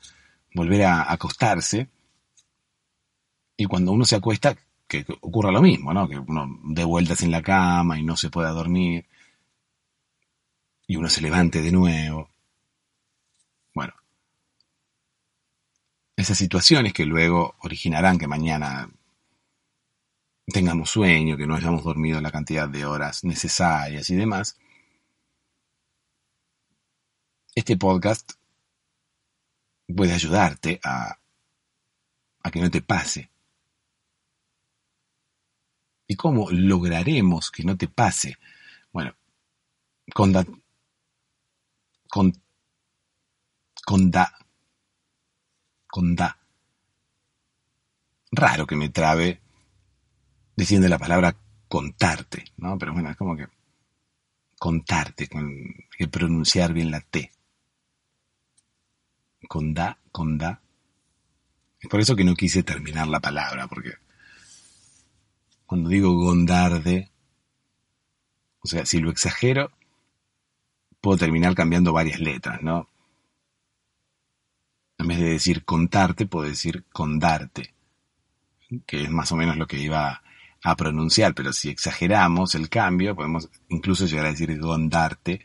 [0.54, 1.88] volver a acostarse,
[3.56, 4.56] y cuando uno se acuesta,
[4.88, 6.08] que ocurra lo mismo, ¿no?
[6.08, 9.06] Que uno dé vueltas en la cama y no se pueda dormir,
[10.86, 12.30] y uno se levante de nuevo.
[13.74, 13.94] Bueno,
[16.16, 18.88] esas situaciones que luego originarán que mañana
[20.46, 24.58] tengamos sueño, que no hayamos dormido la cantidad de horas necesarias y demás,
[27.54, 28.32] este podcast
[29.94, 31.18] puede ayudarte a,
[32.42, 33.30] a que no te pase.
[36.06, 38.36] ¿Y cómo lograremos que no te pase?
[38.92, 39.14] Bueno,
[40.12, 40.32] con,
[42.14, 42.32] con,
[43.84, 44.32] con, da,
[45.88, 46.38] con da.
[48.30, 49.40] Raro que me trabe
[50.54, 52.78] diciendo la palabra contarte, ¿no?
[52.78, 53.48] Pero bueno, es como que
[54.60, 55.50] contarte, con
[55.98, 57.32] que pronunciar bien la T.
[59.48, 60.62] Con da, con da.
[61.80, 63.94] Es por eso que no quise terminar la palabra, porque
[65.66, 67.10] cuando digo gondarde,
[68.60, 69.72] o sea, si lo exagero,
[71.04, 72.88] puedo terminar cambiando varias letras, ¿no?
[74.96, 77.74] En vez de decir contarte, puedo decir condarte,
[78.86, 80.22] que es más o menos lo que iba
[80.62, 85.44] a pronunciar, pero si exageramos el cambio, podemos incluso llegar a decir gondarte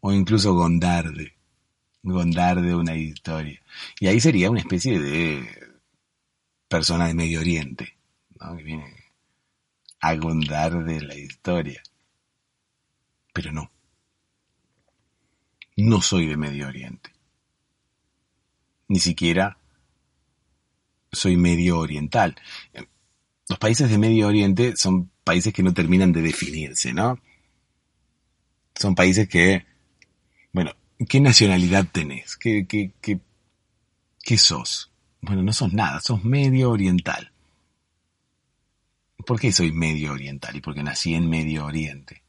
[0.00, 1.36] o incluso gondarde.
[2.02, 3.62] Gondarde una historia.
[3.98, 5.48] Y ahí sería una especie de
[6.68, 7.96] persona de Medio Oriente,
[8.38, 8.54] ¿no?
[8.58, 8.94] que viene
[10.00, 11.82] a gondar de la historia.
[13.32, 13.70] Pero no.
[15.76, 17.10] No soy de Medio Oriente.
[18.88, 19.58] Ni siquiera
[21.10, 22.36] soy medio oriental
[23.52, 27.20] los países de Medio Oriente son países que no terminan de definirse, ¿no?
[28.74, 29.66] Son países que,
[30.52, 30.72] bueno,
[31.06, 32.38] ¿qué nacionalidad tenés?
[32.38, 32.92] ¿Qué, qué,
[34.22, 34.90] qué, sos?
[35.20, 37.30] Bueno, no sos nada, sos medio oriental.
[39.26, 40.56] ¿Por qué soy medio oriental?
[40.56, 42.22] Y porque nací en Medio Oriente.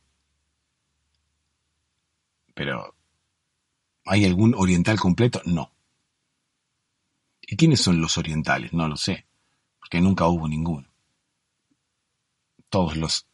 [2.54, 2.94] Pero,
[4.06, 5.42] ¿hay algún oriental completo?
[5.46, 5.72] No.
[7.42, 8.74] ¿Y quiénes son los orientales?
[8.74, 9.26] No lo sé,
[9.80, 10.94] porque nunca hubo ninguno
[12.74, 13.28] todos los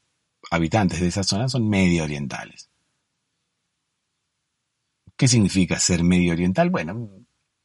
[0.51, 2.69] habitantes de esa zona son medio orientales.
[5.15, 6.69] ¿Qué significa ser medio oriental?
[6.69, 7.10] Bueno,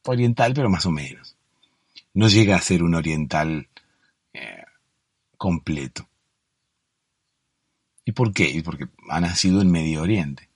[0.05, 1.35] oriental pero más o menos.
[2.13, 3.67] No llega a ser un oriental
[4.31, 4.63] eh,
[5.37, 6.07] completo.
[8.05, 8.61] ¿Y por qué?
[8.63, 10.47] Porque ha nacido en Medio Oriente.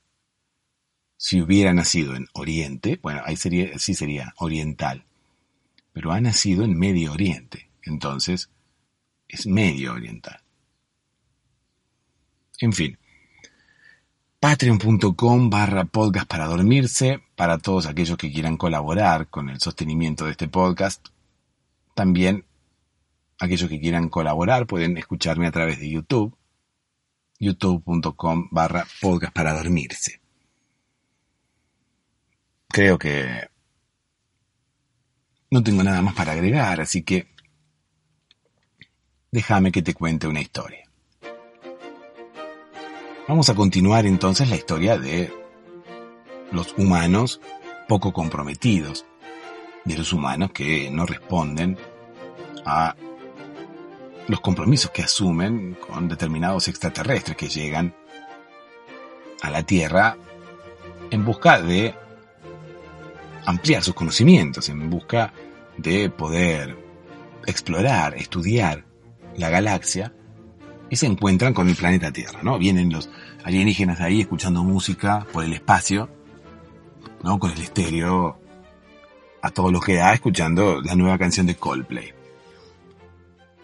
[1.22, 5.04] Si hubiera nacido en Oriente, bueno, ahí sería, sí sería oriental.
[5.92, 7.68] Pero ha nacido en Medio Oriente.
[7.82, 8.48] Entonces,
[9.28, 10.40] es medio oriental.
[12.58, 12.98] En fin.
[14.40, 20.30] Patreon.com barra podcast para dormirse, para todos aquellos que quieran colaborar con el sostenimiento de
[20.30, 21.06] este podcast,
[21.94, 22.46] También
[23.38, 26.34] aquellos que quieran colaborar pueden escucharme a través de YouTube,
[27.38, 30.19] youtube.com barra podcast para dormirse.
[32.72, 33.48] Creo que
[35.50, 37.26] no tengo nada más para agregar, así que
[39.32, 40.88] déjame que te cuente una historia.
[43.26, 45.32] Vamos a continuar entonces la historia de
[46.52, 47.40] los humanos
[47.88, 49.04] poco comprometidos,
[49.84, 51.76] de los humanos que no responden
[52.64, 52.94] a
[54.28, 57.96] los compromisos que asumen con determinados extraterrestres que llegan
[59.42, 60.16] a la Tierra
[61.10, 61.94] en busca de
[63.50, 65.32] ampliar sus conocimientos, en busca
[65.76, 66.76] de poder
[67.46, 68.84] explorar, estudiar
[69.36, 70.12] la galaxia
[70.88, 72.58] y se encuentran con el planeta Tierra, ¿no?
[72.58, 73.08] Vienen los
[73.44, 76.10] alienígenas ahí escuchando música por el espacio,
[77.22, 77.38] ¿no?
[77.38, 78.38] Con el estéreo
[79.42, 82.12] a todo lo que da, escuchando la nueva canción de Coldplay.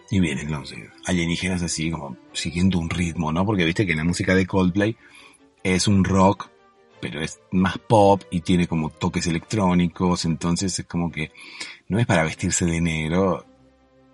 [0.09, 0.73] Y vienen los
[1.05, 3.45] alienígenas así como siguiendo un ritmo, ¿no?
[3.45, 4.95] Porque viste que la música de Coldplay
[5.63, 6.49] es un rock,
[6.99, 11.31] pero es más pop y tiene como toques electrónicos, entonces es como que
[11.87, 13.45] no es para vestirse de negro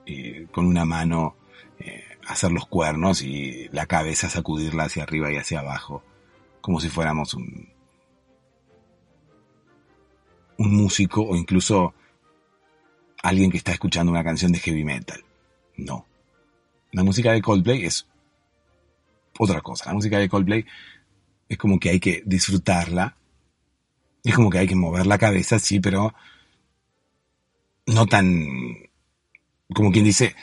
[0.05, 1.35] eh, con una mano
[1.79, 6.03] eh, hacer los cuernos y la cabeza sacudirla hacia arriba y hacia abajo,
[6.61, 7.69] como si fuéramos un,
[10.57, 11.93] un músico o incluso
[13.21, 15.23] alguien que está escuchando una canción de heavy metal.
[15.77, 16.05] No.
[16.91, 18.07] La música de Coldplay es
[19.39, 19.85] otra cosa.
[19.87, 20.65] La música de Coldplay
[21.53, 23.17] es como que hay que disfrutarla.
[24.23, 26.13] Es como que hay que mover la cabeza, sí, pero
[27.85, 28.47] no tan,
[29.73, 30.35] como quien dice,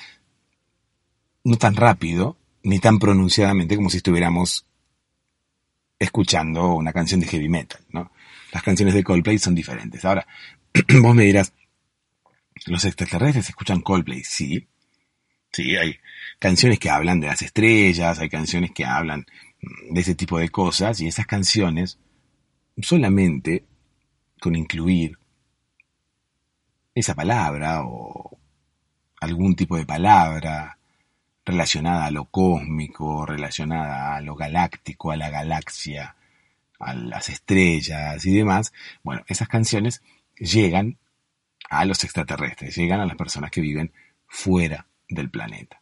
[1.44, 4.66] no tan rápido, ni tan pronunciadamente como si estuviéramos
[5.98, 8.12] escuchando una canción de heavy metal, ¿no?
[8.52, 10.04] Las canciones de Coldplay son diferentes.
[10.04, 10.26] Ahora,
[11.00, 11.54] vos me dirás,
[12.66, 14.22] ¿los extraterrestres escuchan Coldplay?
[14.24, 14.68] Sí,
[15.52, 15.98] Sí, hay
[16.38, 19.26] canciones que hablan de las estrellas, hay canciones que hablan
[19.60, 21.98] de ese tipo de cosas, y esas canciones,
[22.80, 23.64] solamente
[24.40, 25.18] con incluir
[26.94, 28.38] esa palabra o
[29.20, 30.78] algún tipo de palabra
[31.44, 36.16] relacionada a lo cósmico, relacionada a lo galáctico, a la galaxia,
[36.78, 40.02] a las estrellas y demás, bueno, esas canciones
[40.36, 40.98] llegan
[41.68, 43.92] a los extraterrestres, llegan a las personas que viven
[44.26, 45.80] fuera del planeta.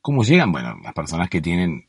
[0.00, 0.52] ¿Cómo llegan?
[0.52, 1.86] Bueno, las personas que tienen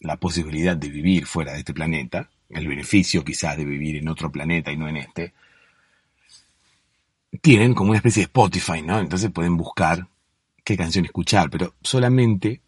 [0.00, 4.32] la posibilidad de vivir fuera de este planeta, el beneficio quizás de vivir en otro
[4.32, 5.32] planeta y no en este,
[7.40, 8.98] tienen como una especie de Spotify, ¿no?
[8.98, 10.08] Entonces pueden buscar
[10.64, 12.60] qué canción escuchar, pero solamente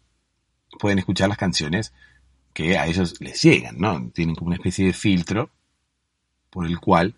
[0.79, 1.93] pueden escuchar las canciones
[2.53, 4.09] que a ellos les llegan, ¿no?
[4.11, 5.49] Tienen como una especie de filtro
[6.49, 7.15] por el cual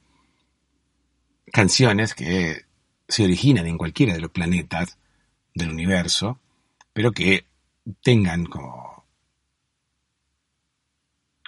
[1.51, 2.65] canciones que
[3.07, 4.97] se originan en cualquiera de los planetas
[5.53, 6.39] del universo,
[6.93, 7.45] pero que
[8.01, 8.84] tengan como,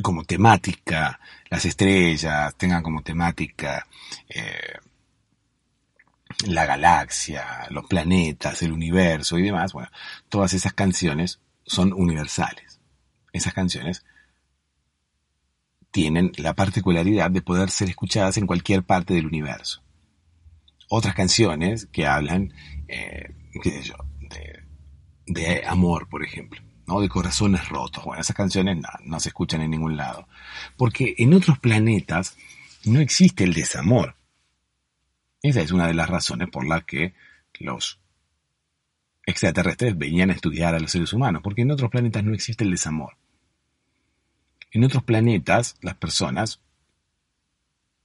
[0.01, 3.88] como temática las estrellas, tengan como temática
[4.29, 4.77] eh,
[6.45, 9.89] la galaxia, los planetas, el universo y demás, bueno,
[10.29, 12.79] todas esas canciones son universales.
[13.33, 14.05] Esas canciones
[15.91, 19.81] tienen la particularidad de poder ser escuchadas en cualquier parte del universo
[20.89, 22.53] otras canciones que hablan,
[22.88, 23.33] eh,
[23.63, 23.95] sé yo,
[25.25, 27.02] de, amor, por ejemplo, ¿no?
[27.02, 28.04] De corazones rotos.
[28.04, 30.28] Bueno, esas canciones no, no se escuchan en ningún lado.
[30.78, 32.38] Porque en otros planetas
[32.86, 34.15] no existe el desamor.
[35.41, 37.13] Esa es una de las razones por las que
[37.60, 38.00] los
[39.26, 42.71] extraterrestres venían a estudiar a los seres humanos, porque en otros planetas no existe el
[42.71, 43.17] desamor.
[44.71, 46.62] En otros planetas las personas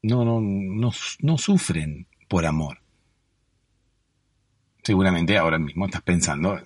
[0.03, 0.90] no, no, no,
[1.21, 2.81] no sufren por amor.
[4.83, 6.61] Seguramente ahora mismo estás pensando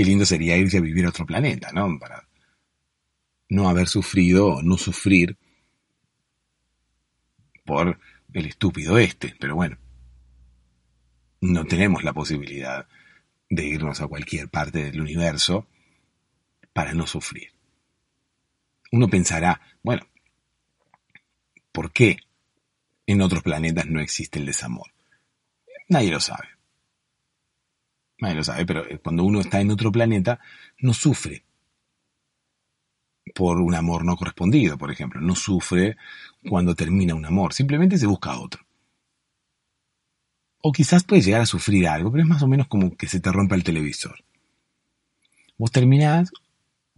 [0.00, 1.98] qué lindo sería irse a vivir a otro planeta, ¿no?
[1.98, 2.26] Para
[3.50, 5.36] no haber sufrido o no sufrir
[7.66, 8.00] por
[8.32, 9.76] el estúpido este, pero bueno,
[11.42, 12.88] no tenemos la posibilidad
[13.50, 15.66] de irnos a cualquier parte del universo
[16.72, 17.52] para no sufrir.
[18.92, 20.06] Uno pensará, bueno,
[21.72, 22.16] ¿por qué
[23.06, 24.86] en otros planetas no existe el desamor.
[25.88, 26.59] Nadie lo sabe.
[28.20, 30.40] Nadie lo sabe, pero cuando uno está en otro planeta,
[30.78, 31.44] no sufre
[33.34, 35.20] por un amor no correspondido, por ejemplo.
[35.20, 35.96] No sufre
[36.48, 38.62] cuando termina un amor, simplemente se busca otro.
[40.62, 43.20] O quizás puede llegar a sufrir algo, pero es más o menos como que se
[43.20, 44.22] te rompa el televisor.
[45.56, 46.30] Vos terminás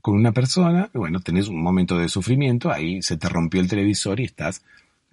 [0.01, 4.19] con una persona, bueno, tenés un momento de sufrimiento, ahí se te rompió el televisor
[4.19, 4.65] y estás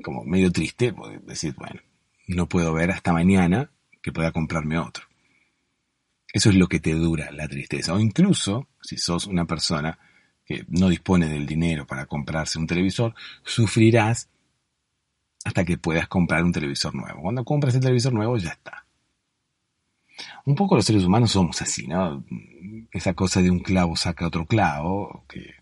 [0.03, 0.95] como medio triste,
[1.28, 1.80] decir, bueno,
[2.28, 3.70] no puedo ver hasta mañana
[4.01, 5.09] que pueda comprarme otro.
[6.32, 7.94] Eso es lo que te dura la tristeza.
[7.94, 9.98] O incluso, si sos una persona
[10.46, 13.14] que no dispone del dinero para comprarse un televisor,
[13.44, 14.30] sufrirás
[15.44, 17.22] hasta que puedas comprar un televisor nuevo.
[17.22, 18.86] Cuando compras el televisor nuevo ya está.
[20.46, 22.24] Un poco los seres humanos somos así, ¿no?
[22.92, 25.56] Esa cosa de un clavo saca otro clavo, que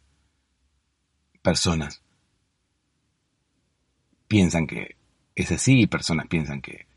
[1.41, 2.01] personas
[4.28, 4.95] piensan que
[5.36, 6.88] es así y personas piensan que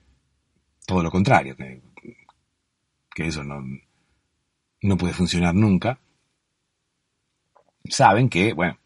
[0.87, 1.83] todo lo contrario, que,
[3.21, 3.63] que eso no,
[4.81, 6.01] no puede funcionar nunca.
[7.85, 8.79] Saben que, bueno,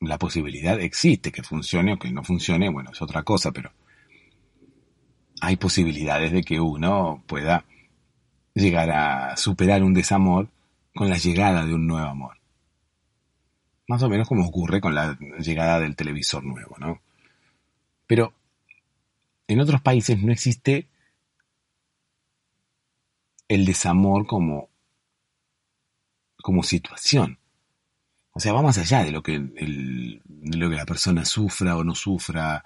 [0.00, 3.72] la posibilidad existe que funcione o que no funcione, bueno, es otra cosa, pero
[5.40, 7.64] hay posibilidades de que uno pueda
[8.54, 10.48] llegar a superar un desamor
[10.94, 12.36] con la llegada de un nuevo amor.
[13.88, 17.00] Más o menos como ocurre con la llegada del televisor nuevo, ¿no?
[18.06, 18.32] Pero
[19.48, 20.86] en otros países no existe
[23.54, 24.70] el desamor como,
[26.36, 27.38] como situación.
[28.32, 31.84] O sea, va más allá de lo que, de lo que la persona sufra o
[31.84, 32.64] no sufra,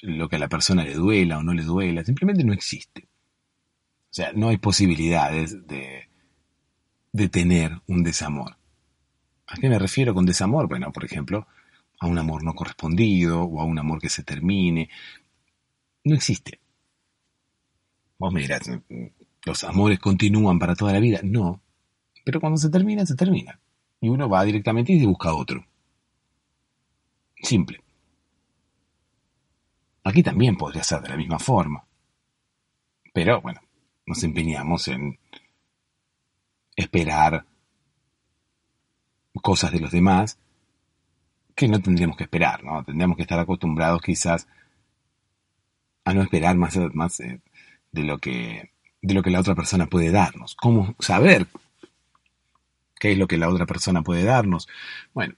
[0.00, 3.08] lo que a la persona le duela o no le duela, simplemente no existe.
[4.10, 6.08] O sea, no hay posibilidades de,
[7.12, 8.56] de tener un desamor.
[9.46, 10.68] ¿A qué me refiero con desamor?
[10.68, 11.46] Bueno, por ejemplo,
[12.00, 14.88] a un amor no correspondido o a un amor que se termine.
[16.04, 16.60] No existe.
[18.18, 18.70] Vos me dirás,
[19.44, 21.20] ¿los amores continúan para toda la vida?
[21.22, 21.60] No.
[22.24, 23.58] Pero cuando se termina, se termina.
[24.00, 25.64] Y uno va directamente y busca otro.
[27.42, 27.82] Simple.
[30.04, 31.84] Aquí también podría ser de la misma forma.
[33.12, 33.60] Pero bueno,
[34.06, 35.18] nos empeñamos en
[36.76, 37.44] esperar
[39.42, 40.38] cosas de los demás
[41.54, 42.84] que no tendríamos que esperar, ¿no?
[42.84, 44.46] Tendríamos que estar acostumbrados quizás
[46.04, 47.40] a no esperar más, más eh,
[47.92, 48.70] de lo que
[49.00, 50.54] de lo que la otra persona puede darnos.
[50.56, 51.46] ¿Cómo saber
[52.98, 54.68] qué es lo que la otra persona puede darnos?
[55.14, 55.34] Bueno,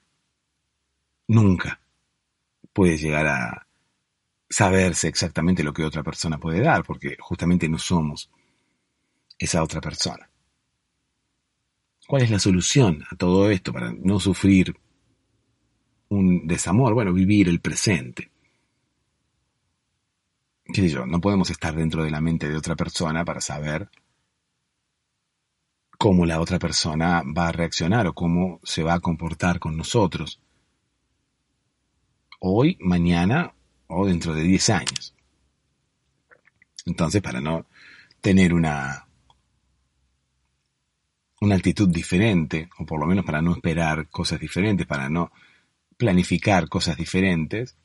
[1.29, 1.81] nunca
[2.73, 3.67] puede llegar a,
[4.51, 8.29] saberse exactamente lo que otra persona puede dar, porque justamente no somos
[9.39, 10.29] esa otra persona.
[12.07, 14.77] ¿Cuál es la solución a todo esto para no sufrir
[16.09, 16.93] un desamor?
[16.95, 18.30] Bueno, vivir el presente.
[20.73, 20.95] ¿Qué?
[21.07, 23.89] No podemos estar dentro de la mente de otra persona para saber
[25.99, 30.41] cómo la otra persona va a reaccionar o cómo se va a comportar con nosotros.
[32.41, 33.53] Hoy, mañana
[33.87, 35.15] o dentro de 10 años.
[36.87, 37.67] Entonces, para no
[38.21, 39.07] tener una,
[41.41, 45.33] una actitud diferente, o por lo menos para no esperar cosas diferentes, para no
[45.97, 47.77] planificar cosas diferentes,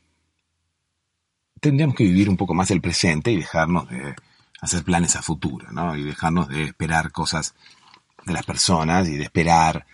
[1.60, 4.16] tendríamos que vivir un poco más el presente y dejarnos de
[4.62, 5.96] hacer planes a futuro, ¿no?
[5.96, 7.56] Y dejarnos de esperar cosas
[8.26, 9.86] de las personas y de esperar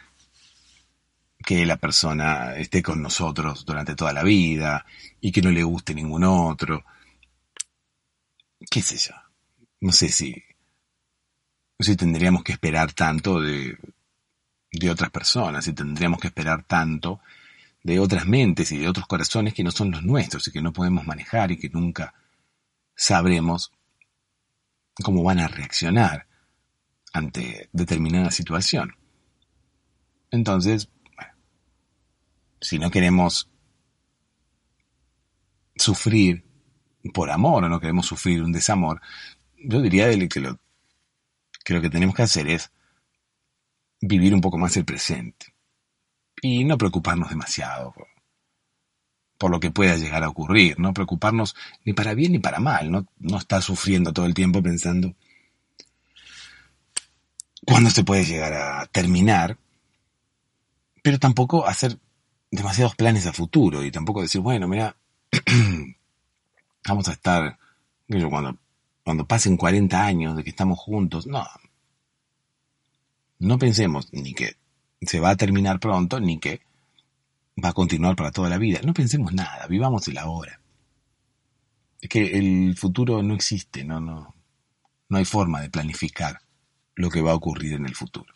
[1.43, 4.85] que la persona esté con nosotros durante toda la vida
[5.19, 6.83] y que no le guste ningún otro.
[8.69, 9.15] ¿Qué sé yo?
[9.81, 10.43] No sé si,
[11.79, 13.77] si tendríamos que esperar tanto de,
[14.71, 17.19] de otras personas, si tendríamos que esperar tanto
[17.83, 20.73] de otras mentes y de otros corazones que no son los nuestros y que no
[20.73, 22.13] podemos manejar y que nunca
[22.95, 23.71] sabremos
[25.03, 26.27] cómo van a reaccionar
[27.13, 28.95] ante determinada situación.
[30.29, 30.89] Entonces,
[32.59, 33.49] si no queremos
[35.75, 36.45] sufrir
[37.13, 39.01] por amor o no queremos sufrir un desamor,
[39.57, 40.59] yo diría que lo,
[41.65, 42.71] que lo que tenemos que hacer es
[43.99, 45.50] vivir un poco más el presente
[46.41, 47.93] y no preocuparnos demasiado
[49.37, 52.91] por, lo que pueda llegar a ocurrir, no preocuparnos ni para bien ni para mal,
[52.91, 55.15] no, no estar sufriendo todo el tiempo pensando
[57.65, 59.57] cuándo se puede llegar a terminar,
[61.01, 61.97] pero tampoco hacer
[62.51, 64.95] demasiados planes a futuro y tampoco decir, bueno, mira,
[66.87, 67.57] vamos a estar,
[68.29, 68.57] cuando,
[69.03, 71.47] cuando pasen 40 años de que estamos juntos, no.
[73.39, 74.55] No pensemos ni que
[75.01, 76.61] se va a terminar pronto, ni que
[77.63, 78.79] va a continuar para toda la vida.
[78.83, 80.59] No pensemos nada, vivamos el ahora.
[81.99, 84.35] Es que el futuro no existe, no, no,
[85.09, 86.41] no hay forma de planificar
[86.95, 88.33] lo que va a ocurrir en el futuro.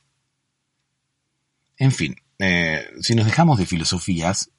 [1.77, 4.51] En fin, eh, si nos dejamos de filosofías,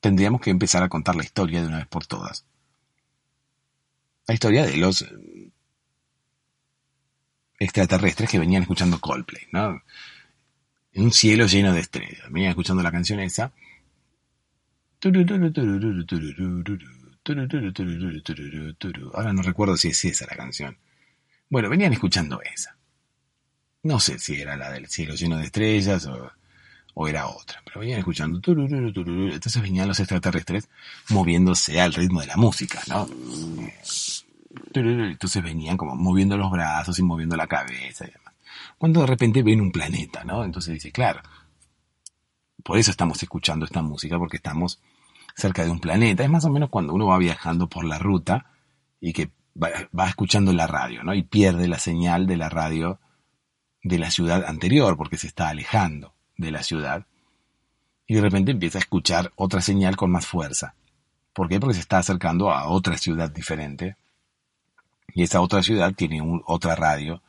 [0.00, 2.44] tendríamos que empezar a contar la historia de una vez por todas.
[4.26, 5.04] La historia de los
[7.58, 9.82] extraterrestres que venían escuchando Coldplay, ¿no?
[10.92, 12.30] En un cielo lleno de estrellas.
[12.30, 13.52] Venían escuchando la canción esa.
[19.14, 20.76] Ahora no recuerdo si es esa la canción.
[21.48, 22.76] Bueno, venían escuchando esa.
[23.82, 27.98] No sé si era la del cielo lleno de estrellas o, era otra, pero venían
[27.98, 28.38] escuchando.
[28.38, 30.68] Entonces venían los extraterrestres
[31.10, 33.08] moviéndose al ritmo de la música, ¿no?
[34.74, 38.34] Entonces venían como moviendo los brazos y moviendo la cabeza y demás.
[38.78, 40.44] Cuando de repente ven un planeta, ¿no?
[40.44, 41.20] Entonces dice, claro,
[42.62, 44.80] por eso estamos escuchando esta música, porque estamos
[45.36, 46.24] cerca de un planeta.
[46.24, 48.46] Es más o menos cuando uno va viajando por la ruta
[49.00, 49.30] y que
[49.62, 51.14] va, escuchando la radio, ¿no?
[51.14, 52.98] Y pierde la señal de la radio
[53.82, 57.06] de la ciudad anterior, porque se está alejando de la ciudad.
[58.06, 60.74] Y de repente empieza a escuchar otra señal con más fuerza.
[61.32, 61.60] ¿Por qué?
[61.60, 63.96] Porque se está acercando a otra ciudad diferente.
[65.14, 67.22] Y esa otra ciudad tiene otra radio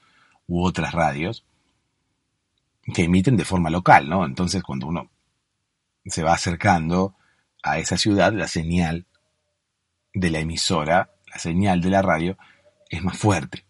[0.48, 1.46] u otras radios
[2.94, 4.26] que emiten de forma local, ¿no?
[4.26, 5.10] Entonces cuando uno
[6.06, 7.16] se va acercando
[7.64, 9.06] a esa ciudad, la señal
[10.14, 12.38] de la emisora, la señal de la radio,
[12.90, 13.66] es más fuerte.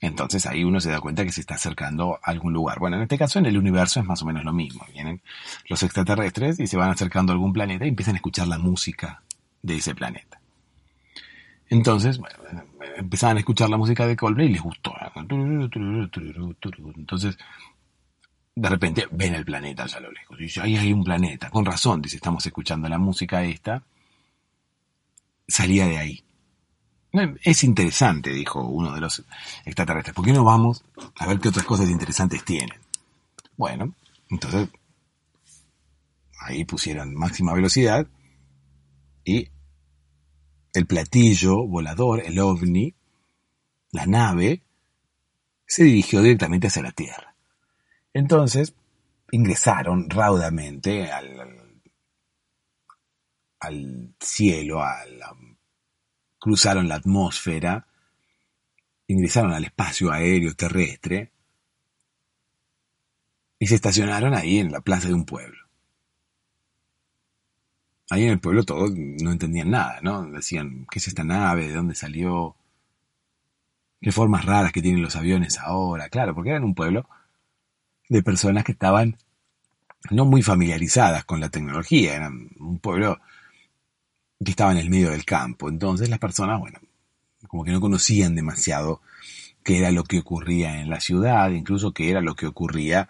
[0.00, 2.78] Entonces ahí uno se da cuenta que se está acercando a algún lugar.
[2.78, 4.86] Bueno, en este caso en el universo es más o menos lo mismo.
[4.92, 5.22] Vienen
[5.68, 9.22] los extraterrestres y se van acercando a algún planeta y empiezan a escuchar la música
[9.62, 10.37] de ese planeta.
[11.70, 12.36] Entonces, bueno,
[12.96, 14.94] empezaban a escuchar la música de Coldplay y les gustó.
[16.96, 17.36] Entonces,
[18.54, 20.38] de repente ven el planeta allá a lo lejos.
[20.40, 21.50] Y dice, ahí hay un planeta.
[21.50, 23.82] Con razón, dice, estamos escuchando la música esta.
[25.46, 26.24] Salía de ahí.
[27.42, 29.24] Es interesante, dijo uno de los
[29.64, 30.14] extraterrestres.
[30.14, 30.84] ¿Por qué no vamos
[31.16, 32.78] a ver qué otras cosas interesantes tienen?
[33.56, 33.94] Bueno,
[34.30, 34.68] entonces
[36.40, 38.06] ahí pusieron máxima velocidad
[39.24, 39.48] y
[40.72, 42.94] el platillo volador, el ovni,
[43.92, 44.62] la nave,
[45.66, 47.34] se dirigió directamente hacia la Tierra.
[48.12, 48.74] Entonces
[49.30, 51.82] ingresaron raudamente al,
[53.60, 54.82] al cielo,
[56.38, 57.86] cruzaron la atmósfera,
[59.06, 61.32] ingresaron al espacio aéreo terrestre
[63.58, 65.57] y se estacionaron ahí en la plaza de un pueblo.
[68.10, 70.22] Ahí en el pueblo todos no entendían nada, ¿no?
[70.30, 71.68] Decían, ¿qué es esta nave?
[71.68, 72.56] ¿De dónde salió?
[74.00, 76.08] ¿Qué formas raras que tienen los aviones ahora?
[76.08, 77.08] Claro, porque eran un pueblo
[78.08, 79.18] de personas que estaban
[80.10, 83.18] no muy familiarizadas con la tecnología, eran un pueblo
[84.42, 85.68] que estaba en el medio del campo.
[85.68, 86.78] Entonces las personas, bueno,
[87.48, 89.02] como que no conocían demasiado
[89.62, 93.08] qué era lo que ocurría en la ciudad, incluso qué era lo que ocurría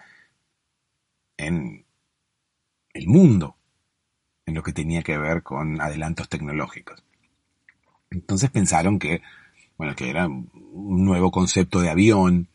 [1.37, 1.85] en
[2.93, 3.55] el mundo,
[4.49, 7.03] en lo que tenía que ver con adelantos tecnológicos.
[8.09, 9.21] Entonces pensaron que,
[9.77, 12.49] bueno, que era un nuevo concepto de avión,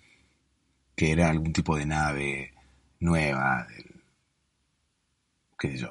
[0.96, 2.54] que era algún tipo de nave
[3.00, 3.66] nueva,
[5.58, 5.88] qué sé yo,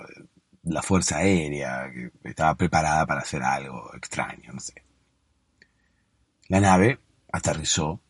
[0.63, 4.83] la Fuerza Aérea, que estaba preparada para hacer algo extraño, no sé.
[6.47, 6.99] La nave
[7.31, 8.01] aterrizó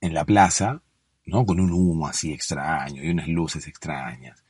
[0.00, 0.82] en la plaza,
[1.26, 1.44] ¿no?
[1.46, 4.43] Con un humo así extraño y unas luces extrañas.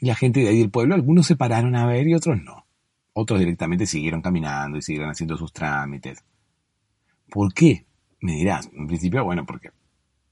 [0.00, 2.66] La gente de ahí del pueblo, algunos se pararon a ver y otros no.
[3.12, 6.22] Otros directamente siguieron caminando y siguieron haciendo sus trámites.
[7.28, 7.84] ¿Por qué?
[8.20, 8.68] Me dirás.
[8.72, 9.70] En principio, bueno, porque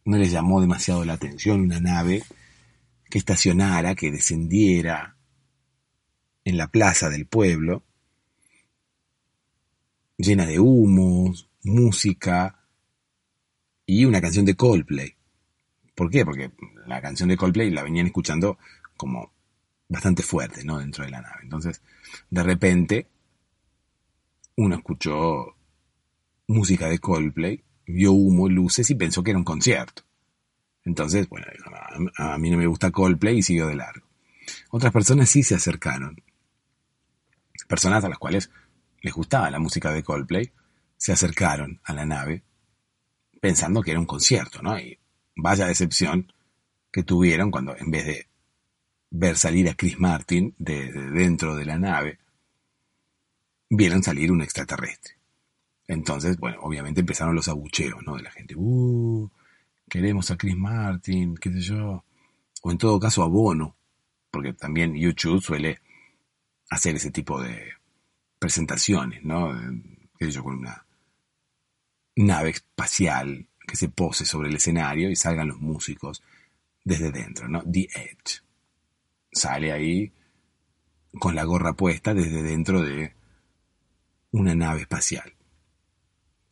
[0.05, 2.23] no les llamó demasiado la atención una nave
[3.11, 5.17] que estacionara, que descendiera
[6.45, 7.83] en la plaza del pueblo,
[10.17, 12.67] llena de humos, música
[13.85, 15.17] y una canción de Coldplay.
[15.95, 16.25] ¿Por qué?
[16.25, 16.53] Porque
[16.87, 18.59] la canción de Coldplay la venían escuchando
[18.97, 19.33] como
[19.89, 20.79] bastante fuerte, ¿no?
[20.79, 21.41] Dentro de la nave.
[21.43, 21.83] Entonces,
[22.31, 23.09] de repente,
[24.57, 25.57] uno escuchó
[26.47, 30.03] música de Coldplay vio humo, luces y pensó que era un concierto.
[30.85, 31.47] Entonces, bueno,
[32.17, 34.07] a mí no me gusta Coldplay y siguió de largo.
[34.71, 36.23] Otras personas sí se acercaron.
[37.69, 38.51] Personas a las cuales
[39.01, 40.53] les gustaba la música de Coldplay,
[40.97, 42.43] se acercaron a la nave
[43.41, 44.79] pensando que era un concierto, ¿no?
[44.79, 44.99] Y
[45.37, 46.33] vaya decepción
[46.93, 48.29] que tuvieron cuando en vez de
[49.19, 52.19] ver salir a Chris Martin de dentro de la nave,
[53.71, 55.15] vieron salir un extraterrestre.
[55.89, 58.17] Entonces, bueno, obviamente empezaron los abucheos, ¿no?
[58.17, 59.31] De la gente, uh,
[59.89, 62.05] queremos a Chris Martin, qué sé yo.
[62.63, 63.77] O en todo caso a Bono,
[64.31, 65.81] porque también YouTube suele
[66.71, 67.73] hacer ese tipo de
[68.39, 69.53] presentaciones, ¿no?
[70.19, 70.85] Qué sé yo, con una
[72.17, 76.23] nave espacial que se pose sobre el escenario y salgan los músicos
[76.85, 77.63] desde dentro, ¿no?
[77.63, 78.46] The Edge.
[79.37, 80.13] Sale ahí
[81.19, 83.15] con la gorra puesta desde dentro de
[84.33, 85.37] una nave espacial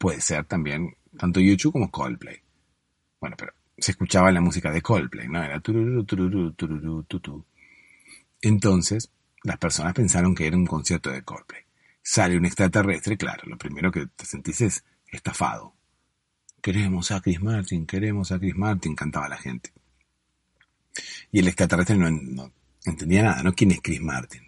[0.05, 2.37] puede ser también tanto YouTube como Coldplay.
[3.18, 5.43] Bueno, pero se escuchaba la música de Coldplay, ¿no?
[5.43, 7.43] Era tururu, tururu, tururu, tutu.
[8.43, 9.11] Entonces,
[9.45, 11.62] las personas pensaron que era un concierto de Coldplay.
[12.03, 15.74] sale un extraterrestre, claro, lo primero que te sentís es estafado.
[16.61, 19.72] Queremos a Chris Martin, queremos a Chris Martin, cantaba la gente.
[21.32, 22.53] Y el extraterrestre no, no
[22.85, 23.53] entendía nada, ¿no?
[23.53, 24.43] ¿Quién es Chris Martin?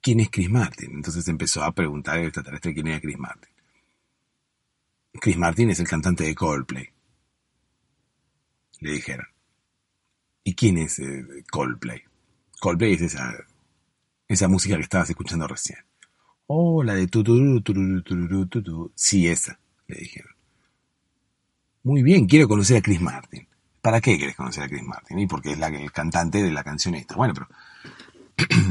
[0.00, 0.92] ¿Quién es Chris Martin?
[0.92, 3.50] Entonces empezó a preguntar el extraterrestre quién era Chris Martin.
[5.20, 6.88] Chris Martin es el cantante de Coldplay.
[8.80, 9.26] Le dijeron.
[10.42, 12.02] ¿Y quién es eh, Coldplay?
[12.60, 13.32] Coldplay es esa,
[14.28, 15.78] esa música que estabas escuchando recién.
[16.46, 18.92] Oh, la de tuturu, tururu, tururu, tuturu.
[18.94, 20.34] Sí, esa, le dijeron.
[21.82, 23.46] Muy bien, quiero conocer a Chris Martin.
[23.84, 25.18] ¿Para qué quieres conocer a Chris Martin?
[25.18, 27.16] Y porque es el cantante de la canción esta.
[27.16, 27.48] Bueno, pero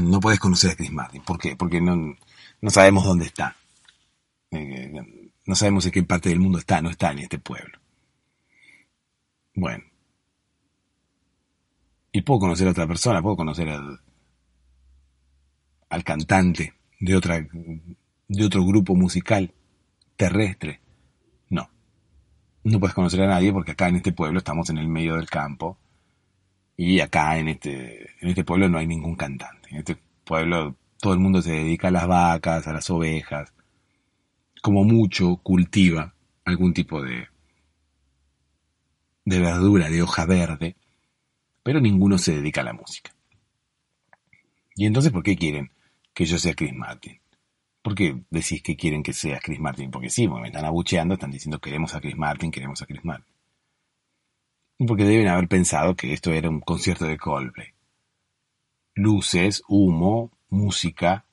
[0.00, 1.22] no puedes conocer a Chris Martin.
[1.22, 1.54] ¿Por qué?
[1.54, 2.16] Porque no,
[2.60, 3.54] no sabemos dónde está.
[4.50, 4.92] Eh,
[5.46, 7.78] no sabemos en qué parte del mundo está, no está en este pueblo.
[9.54, 9.84] Bueno.
[12.10, 14.00] Y puedo conocer a otra persona, puedo conocer al,
[15.90, 19.54] al cantante de, otra, de otro grupo musical
[20.16, 20.80] terrestre.
[22.64, 22.80] No.
[22.80, 25.78] Puedes conocer a nadie porque acá en este pueblo estamos en el medio del campo
[26.76, 29.68] y acá en este, en este pueblo no hay ningún cantante.
[29.70, 33.52] En este pueblo todo el mundo se dedica a las vacas, a las ovejas,
[34.62, 37.28] como mucho cultiva algún tipo de,
[39.24, 40.76] de verdura de hoja verde,
[41.62, 43.14] pero ninguno se dedica a la música.
[44.74, 45.70] ¿Y entonces por qué quieren
[46.14, 47.18] que yo sea Chris Martin?
[47.84, 49.90] ¿Por qué decís que quieren que sea Chris Martin?
[49.90, 53.34] Porque sí, me están abucheando, están diciendo queremos a Chris Martin, queremos a Chris Martin.
[54.86, 57.74] Porque deben haber pensado que esto era un concierto de Coldplay.
[58.94, 61.26] Luces, humo, música,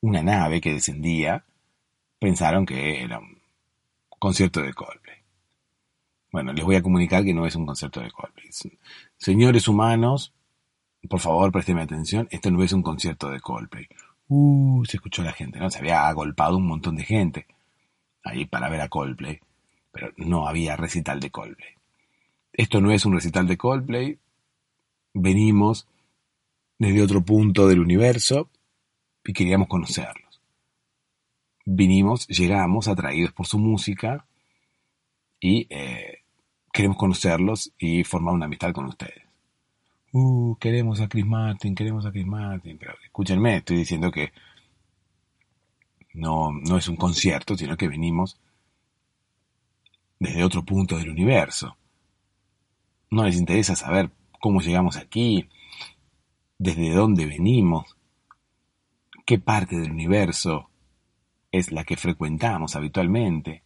[0.00, 1.44] una nave que descendía
[2.18, 3.38] pensaron que era un
[4.18, 5.18] concierto de Coldplay.
[6.32, 8.48] Bueno, les voy a comunicar que no es un concierto de Coldplay.
[9.18, 10.32] Señores humanos,
[11.10, 13.86] por favor, présteme atención, esto no es un concierto de Coldplay.
[14.28, 15.70] Uh, se escuchó la gente, ¿no?
[15.70, 17.46] Se había agolpado un montón de gente
[18.22, 19.40] ahí para ver a Coldplay,
[19.92, 21.74] pero no había recital de Coldplay.
[22.52, 24.18] Esto no es un recital de Coldplay,
[25.12, 25.86] venimos
[26.78, 28.48] desde otro punto del universo
[29.24, 30.24] y queríamos conocerlo
[31.64, 34.26] vinimos, llegamos atraídos por su música
[35.40, 36.22] y eh,
[36.72, 39.23] queremos conocerlos y formar una amistad con ustedes.
[40.16, 42.78] Uh, queremos a Chris Martin, queremos a Chris Martin.
[42.78, 44.32] Pero escúchenme, estoy diciendo que
[46.12, 48.38] no, no es un concierto, sino que venimos
[50.20, 51.76] desde otro punto del universo.
[53.10, 55.48] No les interesa saber cómo llegamos aquí,
[56.58, 57.96] desde dónde venimos,
[59.26, 60.70] qué parte del universo
[61.50, 63.64] es la que frecuentamos habitualmente,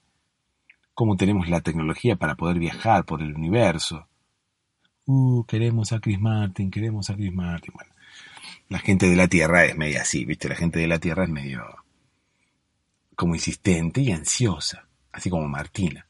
[0.94, 4.09] cómo tenemos la tecnología para poder viajar por el universo.
[5.11, 7.72] Uh, queremos a Chris Martin, queremos a Chris Martin.
[7.72, 7.90] Bueno,
[8.68, 10.50] la gente de la Tierra es medio así, ¿viste?
[10.50, 11.64] La gente de la Tierra es medio
[13.16, 16.06] como insistente y ansiosa, así como Martina.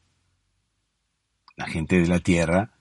[1.55, 2.73] La gente de la Tierra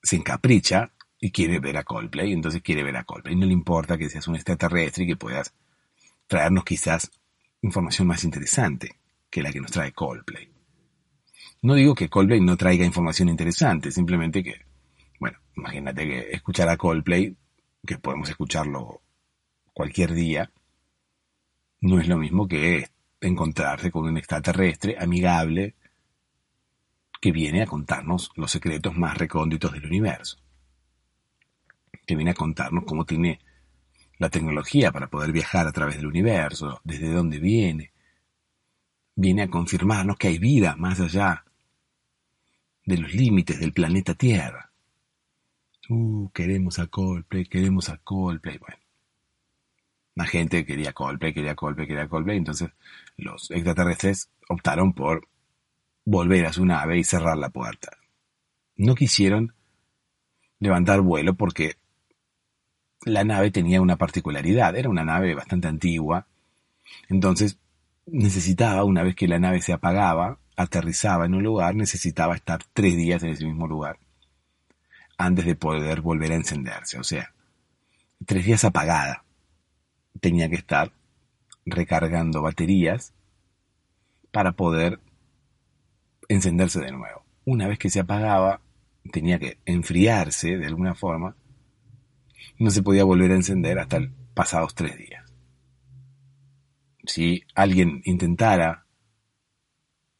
[0.00, 3.34] se encapricha y quiere ver a Coldplay, entonces quiere ver a Coldplay.
[3.34, 5.52] No le importa que seas un extraterrestre y que puedas
[6.28, 7.10] traernos quizás
[7.60, 10.48] información más interesante que la que nos trae Coldplay.
[11.62, 14.70] No digo que Coldplay no traiga información interesante, simplemente que,
[15.22, 17.36] bueno, imagínate que escuchar a Coldplay,
[17.86, 19.02] que podemos escucharlo
[19.72, 20.50] cualquier día,
[21.80, 22.88] no es lo mismo que
[23.20, 25.76] encontrarse con un extraterrestre amigable
[27.20, 30.38] que viene a contarnos los secretos más recónditos del universo,
[32.04, 33.38] que viene a contarnos cómo tiene
[34.18, 37.92] la tecnología para poder viajar a través del universo, desde dónde viene.
[39.14, 41.44] Viene a confirmarnos que hay vida más allá
[42.84, 44.71] de los límites del planeta Tierra.
[45.94, 48.56] Uh, queremos a Coldplay, queremos a Coldplay.
[48.56, 48.78] Bueno,
[50.14, 52.38] la gente quería Coldplay, quería Coldplay, quería Coldplay.
[52.38, 52.70] Entonces
[53.18, 55.28] los extraterrestres optaron por
[56.06, 57.98] volver a su nave y cerrar la puerta.
[58.74, 59.54] No quisieron
[60.60, 61.76] levantar vuelo porque
[63.04, 66.26] la nave tenía una particularidad, era una nave bastante antigua,
[67.10, 67.58] entonces
[68.06, 72.96] necesitaba, una vez que la nave se apagaba, aterrizaba en un lugar, necesitaba estar tres
[72.96, 73.98] días en ese mismo lugar
[75.24, 77.32] antes de poder volver a encenderse, o sea,
[78.26, 79.24] tres días apagada.
[80.20, 80.92] Tenía que estar
[81.64, 83.14] recargando baterías
[84.30, 85.00] para poder
[86.28, 87.24] encenderse de nuevo.
[87.44, 88.60] Una vez que se apagaba,
[89.12, 91.36] tenía que enfriarse de alguna forma
[92.58, 94.00] no se podía volver a encender hasta
[94.34, 95.24] pasados tres días.
[97.04, 98.86] Si alguien intentara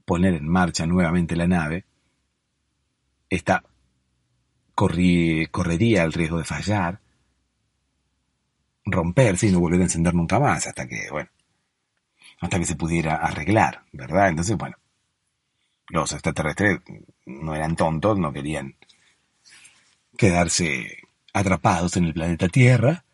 [0.04, 1.84] poner en marcha nuevamente la nave,
[3.30, 3.64] esta
[4.74, 7.00] correría el riesgo de fallar
[8.84, 11.30] romperse y no volver a encender nunca más hasta que, bueno,
[12.40, 14.28] hasta que se pudiera arreglar, ¿verdad?
[14.28, 14.76] Entonces, bueno,
[15.88, 16.80] los extraterrestres
[17.26, 18.76] no eran tontos, no querían
[20.16, 20.98] quedarse
[21.32, 23.04] atrapados en el planeta Tierra.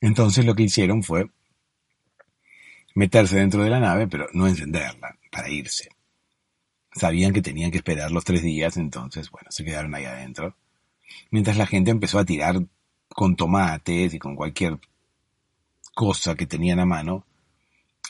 [0.00, 1.28] Entonces lo que hicieron fue
[2.94, 5.88] meterse dentro de la nave, pero no encenderla para irse.
[6.92, 10.56] Sabían que tenían que esperar los tres días, entonces, bueno, se quedaron ahí adentro.
[11.30, 12.60] Mientras la gente empezó a tirar
[13.08, 14.78] con tomates y con cualquier
[15.94, 17.24] cosa que tenían a mano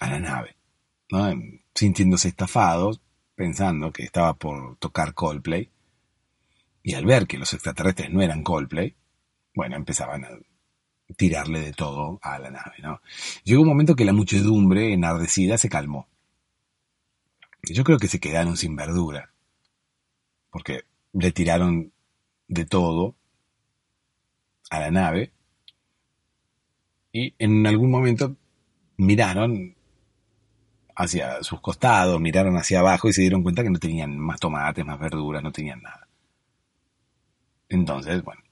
[0.00, 0.56] a la nave,
[1.10, 1.32] ¿no?
[1.74, 3.00] sintiéndose estafados,
[3.34, 5.70] pensando que estaba por tocar Coldplay.
[6.82, 8.94] Y al ver que los extraterrestres no eran Coldplay,
[9.54, 10.28] bueno, empezaban a
[11.16, 13.00] tirarle de todo a la nave, ¿no?
[13.44, 16.08] Llegó un momento que la muchedumbre enardecida se calmó.
[17.74, 19.32] Yo creo que se quedaron sin verdura,
[20.50, 21.92] porque le tiraron
[22.48, 23.14] de todo
[24.70, 25.32] a la nave
[27.12, 28.36] y en algún momento
[28.96, 29.76] miraron
[30.94, 34.84] hacia sus costados, miraron hacia abajo y se dieron cuenta que no tenían más tomates,
[34.84, 36.08] más verduras, no tenían nada.
[37.68, 38.42] Entonces, bueno,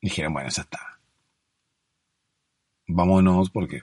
[0.00, 1.00] dijeron, bueno, ya está.
[2.86, 3.82] Vámonos porque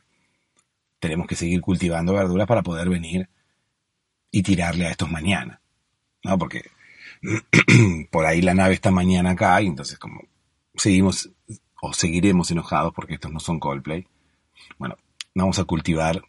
[0.99, 3.28] tenemos que seguir cultivando verduras para poder venir
[4.32, 5.61] y tirarle a estos mañana.
[6.23, 6.38] ¿No?
[6.38, 6.71] Porque
[8.11, 10.21] por ahí la nave está mañana acá y entonces como
[10.75, 11.29] seguimos
[11.82, 14.07] o seguiremos enojados porque estos no son Coldplay.
[14.77, 14.95] Bueno,
[15.36, 16.21] vamos a cultivar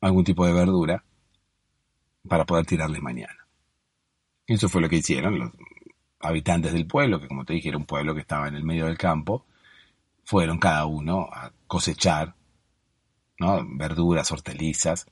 [0.00, 1.04] algún tipo de verdura
[2.26, 3.46] para poder tirarles mañana.
[4.46, 5.52] Eso fue lo que hicieron los
[6.20, 8.86] habitantes del pueblo, que como te dije era un pueblo que estaba en el medio
[8.86, 9.44] del campo,
[10.24, 12.34] fueron cada uno a cosechar
[13.38, 13.64] ¿no?
[13.76, 15.06] verduras, hortalizas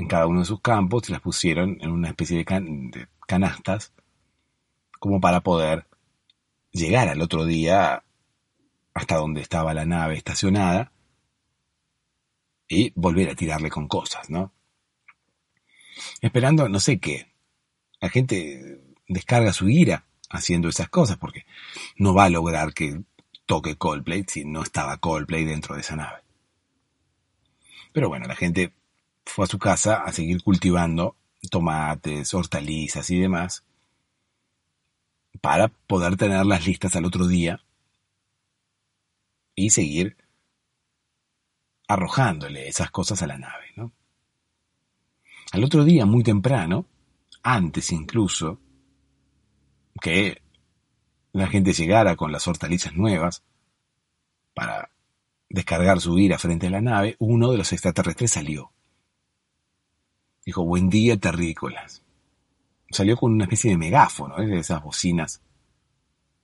[0.00, 3.92] en cada uno de sus campos y las pusieron en una especie de, canastas
[4.98, 5.86] como para poder
[6.72, 8.02] llegar al otro día
[8.94, 10.92] hasta donde estaba la nave estacionada
[12.66, 14.52] y volver a tirarle con cosas, ¿no?
[16.22, 17.30] Esperando no sé qué.
[18.00, 21.44] La gente descarga su ira haciendo esas cosas porque
[21.96, 23.02] no va a lograr que
[23.44, 26.22] toque Coldplay si no estaba Coldplay dentro de esa nave.
[27.92, 28.72] Pero bueno, la gente
[29.30, 31.16] fue a su casa a seguir cultivando
[31.50, 33.64] tomates, hortalizas y demás
[35.40, 37.62] para poder tenerlas listas al otro día
[39.54, 40.16] y seguir
[41.86, 43.66] arrojándole esas cosas a la nave.
[43.76, 43.92] ¿no?
[45.52, 46.86] Al otro día, muy temprano,
[47.42, 48.58] antes incluso
[50.00, 50.42] que
[51.32, 53.44] la gente llegara con las hortalizas nuevas
[54.54, 54.90] para
[55.48, 58.72] descargar su ira frente a la nave, uno de los extraterrestres salió.
[60.50, 62.02] Dijo, buen día, terrícolas.
[62.90, 65.40] Salió con una especie de megáfono, de esas bocinas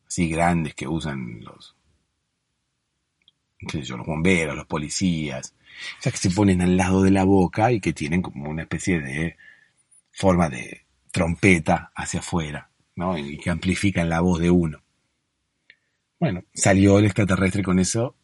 [0.07, 1.75] así grandes que usan los,
[3.59, 5.57] los bomberos, los policías,
[5.99, 9.01] sea, que se ponen al lado de la boca y que tienen como una especie
[9.01, 9.37] de
[10.13, 13.19] forma de trompeta hacia afuera, ¿no?
[13.19, 14.85] Y que amplifican la voz de uno.
[16.21, 18.15] Bueno, salió el extraterrestre con eso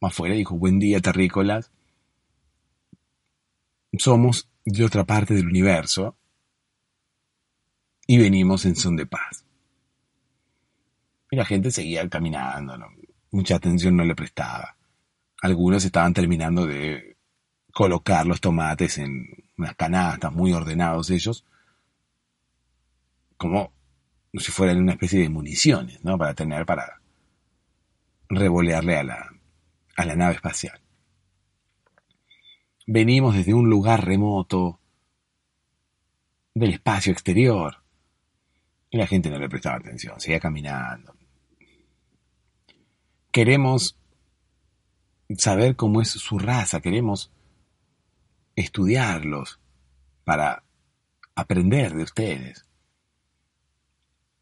[0.00, 1.70] afuera y dijo, buen día, terrícolas.
[3.98, 6.16] Somos de otra parte del universo
[8.06, 9.44] y venimos en son de paz.
[11.30, 12.76] Y la gente seguía caminando,
[13.30, 14.76] mucha atención no le prestaba.
[15.40, 17.16] Algunos estaban terminando de
[17.72, 21.46] colocar los tomates en unas canastas, muy ordenados ellos,
[23.36, 23.72] como
[24.34, 26.18] si fueran una especie de municiones, ¿no?
[26.18, 27.00] Para tener, para
[28.28, 29.30] revolearle a la,
[29.96, 30.81] a la nave espacial.
[32.94, 34.78] Venimos desde un lugar remoto
[36.52, 37.78] del espacio exterior.
[38.90, 41.14] Y la gente no le prestaba atención, seguía caminando.
[43.30, 43.96] Queremos
[45.38, 47.32] saber cómo es su raza, queremos
[48.56, 49.58] estudiarlos
[50.24, 50.62] para
[51.34, 52.66] aprender de ustedes.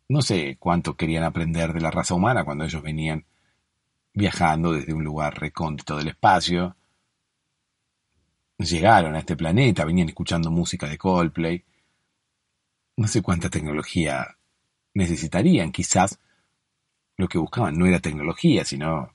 [0.09, 3.26] No sé cuánto querían aprender de la raza humana cuando ellos venían
[4.12, 6.74] viajando desde un lugar recóndito del espacio
[8.68, 11.64] llegaron a este planeta, venían escuchando música de Coldplay.
[12.96, 14.36] No sé cuánta tecnología
[14.94, 16.18] necesitarían, quizás
[17.16, 19.14] lo que buscaban no era tecnología, sino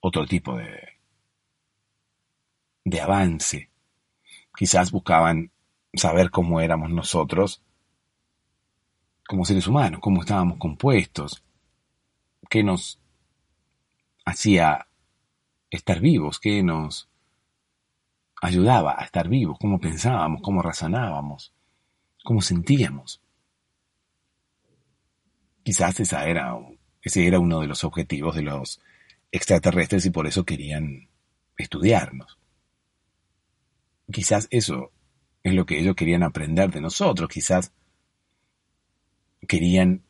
[0.00, 0.80] otro tipo de,
[2.84, 3.70] de avance.
[4.54, 5.50] Quizás buscaban
[5.94, 7.62] saber cómo éramos nosotros
[9.26, 11.42] como seres humanos, cómo estábamos compuestos,
[12.50, 13.00] qué nos
[14.24, 14.88] hacía
[15.70, 17.08] estar vivos, qué nos
[18.42, 21.54] ayudaba a estar vivos, cómo pensábamos, cómo razonábamos,
[22.24, 23.22] cómo sentíamos.
[25.62, 26.58] Quizás esa era
[27.00, 28.80] Ese era uno de los objetivos de los
[29.30, 31.08] extraterrestres y por eso querían
[31.56, 32.36] estudiarnos.
[34.10, 34.90] Quizás eso
[35.44, 37.72] es lo que ellos querían aprender de nosotros, quizás
[39.46, 40.02] querían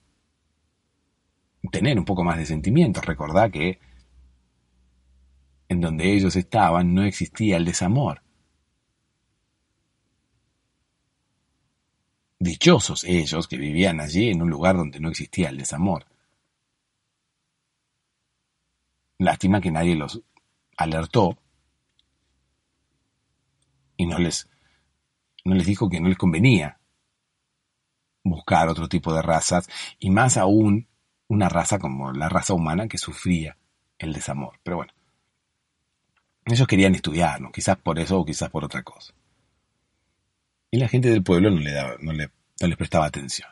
[1.71, 3.05] tener un poco más de sentimientos.
[3.05, 3.79] Recordá que
[5.69, 8.22] en donde ellos estaban no existía el desamor.
[12.43, 16.07] Dichosos ellos que vivían allí en un lugar donde no existía el desamor.
[19.17, 20.21] Lástima que nadie los
[20.77, 21.39] alertó
[23.97, 24.49] y no les,
[25.45, 26.81] no les dijo que no les convenía
[28.25, 29.69] buscar otro tipo de razas
[30.01, 30.89] y más aún
[31.29, 33.57] una raza como la raza humana que sufría
[33.99, 34.59] el desamor.
[34.65, 34.93] Pero bueno,
[36.47, 39.15] ellos querían estudiarnos, quizás por eso o quizás por otra cosa.
[40.75, 43.51] Y la gente del pueblo no, le les prestaba atención.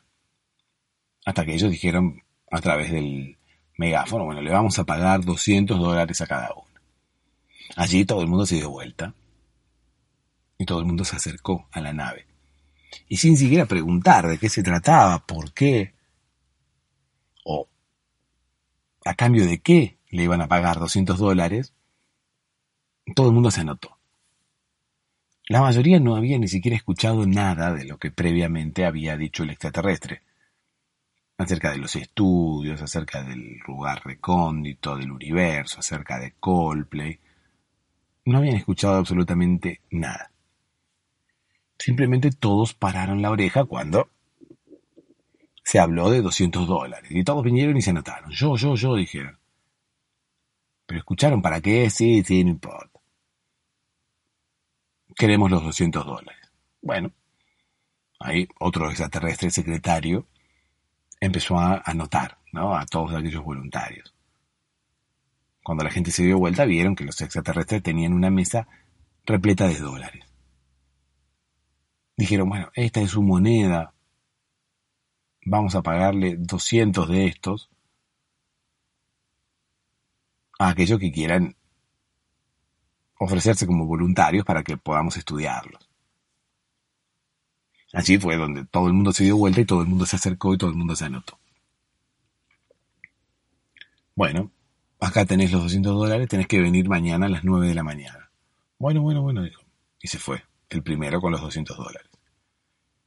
[1.26, 3.36] Hasta que ellos dijeron a través del
[3.76, 6.80] megáfono, bueno, le vamos a pagar 200 dólares a cada uno.
[7.76, 9.12] Allí todo el mundo se dio vuelta
[10.56, 12.26] y todo el mundo se acercó a la nave.
[13.06, 15.92] Y sin siquiera preguntar de qué se trataba, por qué,
[17.44, 17.68] o
[19.04, 21.74] a cambio de qué le iban a pagar 200 dólares,
[23.14, 23.99] todo el mundo se anotó.
[25.50, 29.50] La mayoría no había ni siquiera escuchado nada de lo que previamente había dicho el
[29.50, 30.22] extraterrestre,
[31.38, 37.18] acerca de los estudios, acerca del lugar recóndito, del universo, acerca de Coldplay.
[38.26, 40.30] No habían escuchado absolutamente nada.
[41.76, 44.08] Simplemente todos pararon la oreja cuando
[45.64, 47.10] se habló de 200 dólares.
[47.10, 48.30] Y todos vinieron y se anotaron.
[48.30, 49.36] Yo, yo, yo, dijeron.
[50.86, 52.99] Pero escucharon para qué, sí, sí, no importa
[55.20, 56.50] queremos los 200 dólares.
[56.80, 57.12] Bueno,
[58.18, 60.26] ahí otro extraterrestre secretario
[61.20, 62.74] empezó a anotar ¿no?
[62.74, 64.14] a todos aquellos voluntarios.
[65.62, 68.66] Cuando la gente se dio vuelta vieron que los extraterrestres tenían una mesa
[69.26, 70.24] repleta de dólares.
[72.16, 73.92] Dijeron, bueno, esta es su moneda,
[75.44, 77.68] vamos a pagarle 200 de estos
[80.58, 81.56] a aquellos que quieran
[83.20, 85.88] ofrecerse como voluntarios para que podamos estudiarlos.
[87.92, 90.54] Allí fue donde todo el mundo se dio vuelta y todo el mundo se acercó
[90.54, 91.38] y todo el mundo se anotó.
[94.14, 94.50] Bueno,
[94.98, 98.30] acá tenés los 200 dólares, tenés que venir mañana a las 9 de la mañana.
[98.78, 99.62] Bueno, bueno, bueno, dijo.
[100.00, 102.08] Y se fue, el primero con los 200 dólares.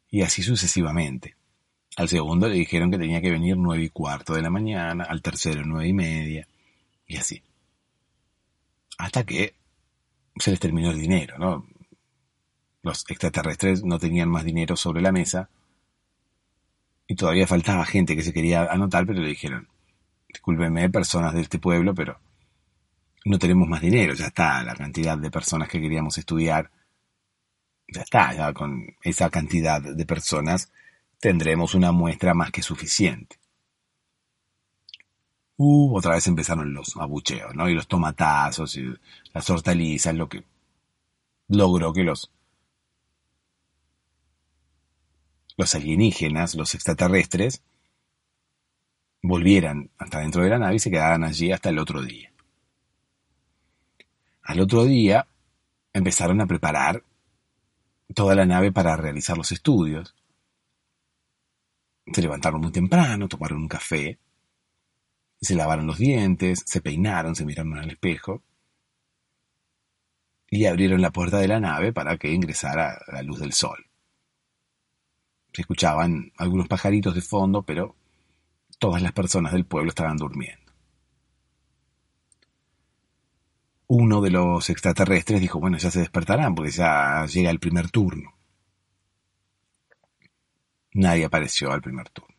[0.09, 1.35] Y así sucesivamente.
[1.95, 5.23] Al segundo le dijeron que tenía que venir 9 y cuarto de la mañana, al
[5.23, 6.47] tercero 9 y media,
[7.07, 7.41] y así.
[8.97, 9.55] Hasta que
[10.35, 11.67] se les terminó el dinero, ¿no?
[12.81, 15.49] Los extraterrestres no tenían más dinero sobre la mesa
[17.07, 19.67] y todavía faltaba gente que se quería anotar, pero le dijeron,
[20.27, 22.19] discúlpenme, personas de este pueblo, pero
[23.25, 26.71] no tenemos más dinero, ya está, la cantidad de personas que queríamos estudiar,
[27.87, 30.71] ya está, ya con esa cantidad de personas
[31.19, 33.37] tendremos una muestra más que suficiente.
[35.57, 37.69] Uh, otra vez empezaron los abucheos, ¿no?
[37.69, 38.93] Y los tomatazos y
[39.33, 40.43] las hortalizas, lo que
[41.47, 42.31] logró que los,
[45.57, 47.61] los alienígenas, los extraterrestres,
[49.21, 52.31] volvieran hasta dentro de la nave y se quedaran allí hasta el otro día.
[54.43, 55.27] Al otro día
[55.93, 57.03] empezaron a preparar
[58.13, 60.15] toda la nave para realizar los estudios.
[62.11, 64.19] Se levantaron muy temprano, tomaron un café,
[65.43, 68.41] se lavaron los dientes, se peinaron, se miraron al espejo
[70.49, 73.85] y abrieron la puerta de la nave para que ingresara la luz del sol.
[75.51, 77.95] Se escuchaban algunos pajaritos de fondo, pero
[78.79, 80.71] todas las personas del pueblo estaban durmiendo.
[83.87, 88.33] Uno de los extraterrestres dijo, bueno, ya se despertarán porque ya llega el primer turno.
[90.93, 92.32] Nadie apareció al primer turno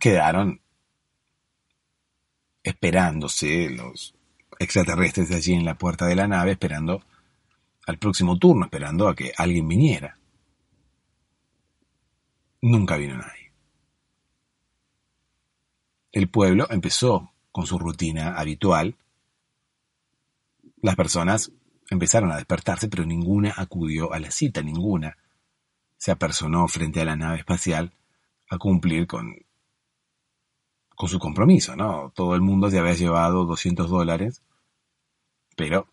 [0.00, 0.60] quedaron
[2.62, 4.14] esperándose los
[4.58, 7.02] extraterrestres de allí en la puerta de la nave, esperando
[7.86, 10.18] al próximo turno, esperando a que alguien viniera.
[12.62, 13.52] Nunca vino nadie.
[16.12, 18.96] El pueblo empezó con su rutina habitual.
[20.82, 21.52] Las personas
[21.88, 25.16] empezaron a despertarse, pero ninguna acudió a la cita, ninguna
[25.96, 27.92] se apersonó frente a la nave espacial
[28.48, 29.36] a cumplir con
[31.00, 32.12] con su compromiso, ¿no?
[32.14, 34.42] Todo el mundo se había llevado 200 dólares,
[35.56, 35.88] pero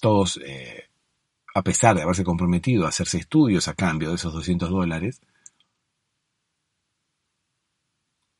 [0.00, 0.88] todos, eh,
[1.54, 5.20] a pesar de haberse comprometido a hacerse estudios a cambio de esos 200 dólares,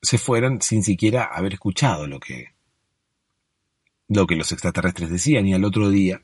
[0.00, 2.54] se fueron sin siquiera haber escuchado lo que,
[4.08, 6.22] lo que los extraterrestres decían y al otro día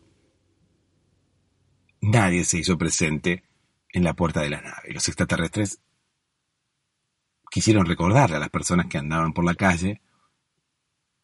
[2.01, 3.45] nadie se hizo presente
[3.91, 4.95] en la puerta de la nave.
[4.95, 5.81] Los extraterrestres
[7.57, 10.03] quisieron recordarle a las personas que andaban por la calle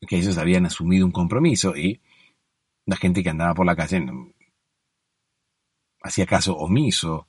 [0.01, 2.01] que ellos habían asumido un compromiso y
[2.87, 4.03] la gente que andaba por la calle
[6.01, 7.29] hacía caso omiso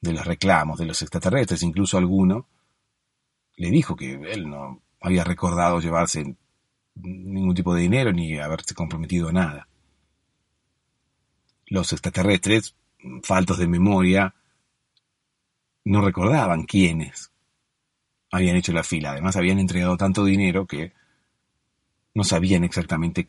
[0.00, 2.48] de los reclamos de los extraterrestres, incluso alguno
[3.56, 6.34] le dijo que él no había recordado llevarse
[6.94, 9.68] ningún tipo de dinero ni haberse comprometido a nada.
[11.66, 12.74] Los extraterrestres,
[13.22, 14.34] faltos de memoria,
[15.84, 17.33] no recordaban quiénes
[18.34, 19.12] habían hecho la fila.
[19.12, 20.92] Además, habían entregado tanto dinero que
[22.14, 23.28] no sabían exactamente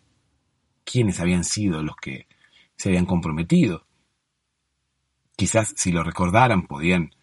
[0.84, 2.28] quiénes habían sido los que
[2.76, 3.86] se habían comprometido.
[5.36, 7.14] Quizás si lo recordaran podían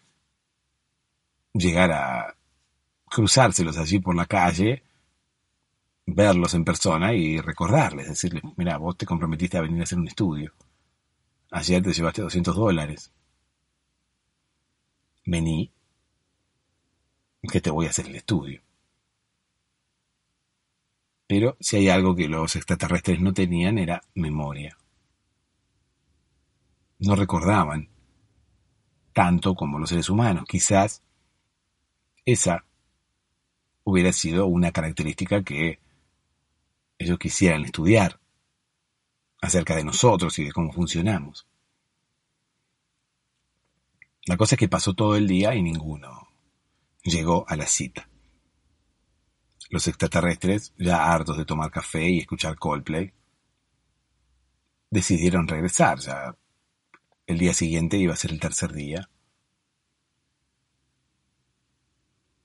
[1.53, 2.35] llegar a
[3.05, 4.83] cruzárselos allí por la calle,
[6.05, 10.07] verlos en persona y recordarles, decirles, mira, vos te comprometiste a venir a hacer un
[10.07, 10.53] estudio.
[11.51, 13.11] Ayer te llevaste 200 dólares.
[15.25, 15.71] Vení,
[17.51, 18.61] que te voy a hacer el estudio.
[21.27, 24.77] Pero si hay algo que los extraterrestres no tenían era memoria.
[26.99, 27.89] No recordaban
[29.13, 30.45] tanto como los seres humanos.
[30.47, 31.01] Quizás
[32.25, 32.65] esa
[33.83, 35.79] hubiera sido una característica que
[36.97, 38.19] ellos quisieran estudiar
[39.41, 41.45] acerca de nosotros y de cómo funcionamos.
[44.25, 46.22] La cosa es que pasó todo el día y ninguno
[47.03, 48.09] llegó a la cita.
[49.69, 53.13] Los extraterrestres, ya hartos de tomar café y escuchar Coldplay,
[54.89, 55.99] decidieron regresar.
[55.99, 56.37] Ya
[57.25, 59.09] el día siguiente iba a ser el tercer día.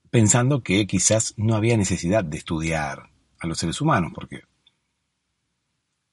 [0.09, 4.41] Pensando que quizás no había necesidad de estudiar a los seres humanos, porque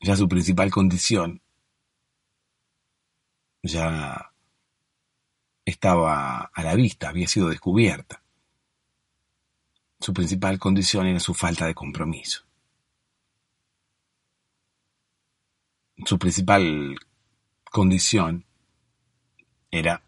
[0.00, 1.40] ya su principal condición
[3.62, 4.32] ya
[5.64, 8.22] estaba a la vista, había sido descubierta.
[9.98, 12.42] Su principal condición era su falta de compromiso.
[16.04, 16.96] Su principal
[17.70, 18.44] condición
[19.70, 20.02] era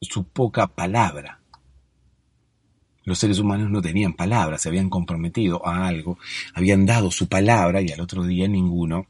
[0.00, 1.40] su poca palabra.
[3.04, 6.18] Los seres humanos no tenían palabra, se habían comprometido a algo,
[6.54, 9.06] habían dado su palabra y al otro día ninguno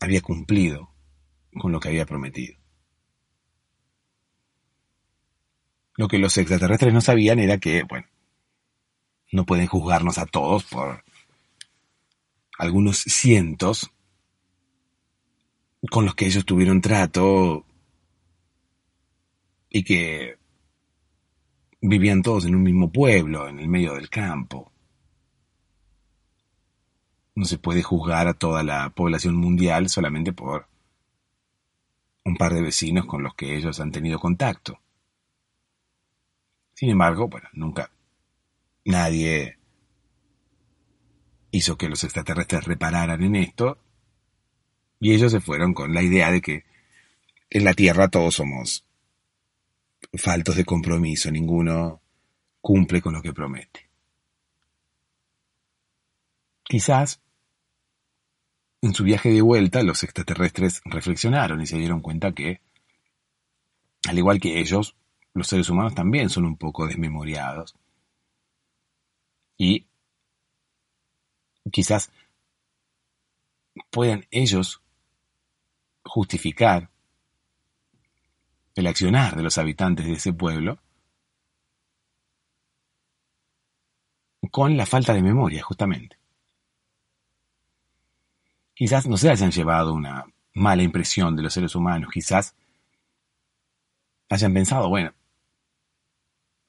[0.00, 0.90] había cumplido
[1.58, 2.58] con lo que había prometido.
[5.96, 8.06] Lo que los extraterrestres no sabían era que, bueno,
[9.32, 11.04] no pueden juzgarnos a todos por
[12.58, 13.90] algunos cientos
[15.90, 17.64] con los que ellos tuvieron trato
[19.68, 20.38] y que
[21.80, 24.72] vivían todos en un mismo pueblo, en el medio del campo.
[27.34, 30.66] No se puede juzgar a toda la población mundial solamente por
[32.24, 34.80] un par de vecinos con los que ellos han tenido contacto.
[36.76, 37.90] Sin embargo, bueno, nunca
[38.84, 39.58] nadie
[41.50, 43.78] hizo que los extraterrestres repararan en esto
[45.00, 46.66] y ellos se fueron con la idea de que
[47.48, 48.84] en la Tierra todos somos
[50.12, 52.02] faltos de compromiso, ninguno
[52.60, 53.88] cumple con lo que promete.
[56.62, 57.22] Quizás
[58.82, 62.60] en su viaje de vuelta los extraterrestres reflexionaron y se dieron cuenta que,
[64.06, 64.94] al igual que ellos,
[65.36, 67.76] los seres humanos también son un poco desmemoriados.
[69.58, 69.86] Y
[71.70, 72.10] quizás
[73.90, 74.80] puedan ellos
[76.04, 76.88] justificar
[78.74, 80.78] el accionar de los habitantes de ese pueblo
[84.50, 86.16] con la falta de memoria, justamente.
[88.74, 90.24] Quizás no se hayan llevado una
[90.54, 92.54] mala impresión de los seres humanos, quizás
[94.28, 95.12] hayan pensado, bueno,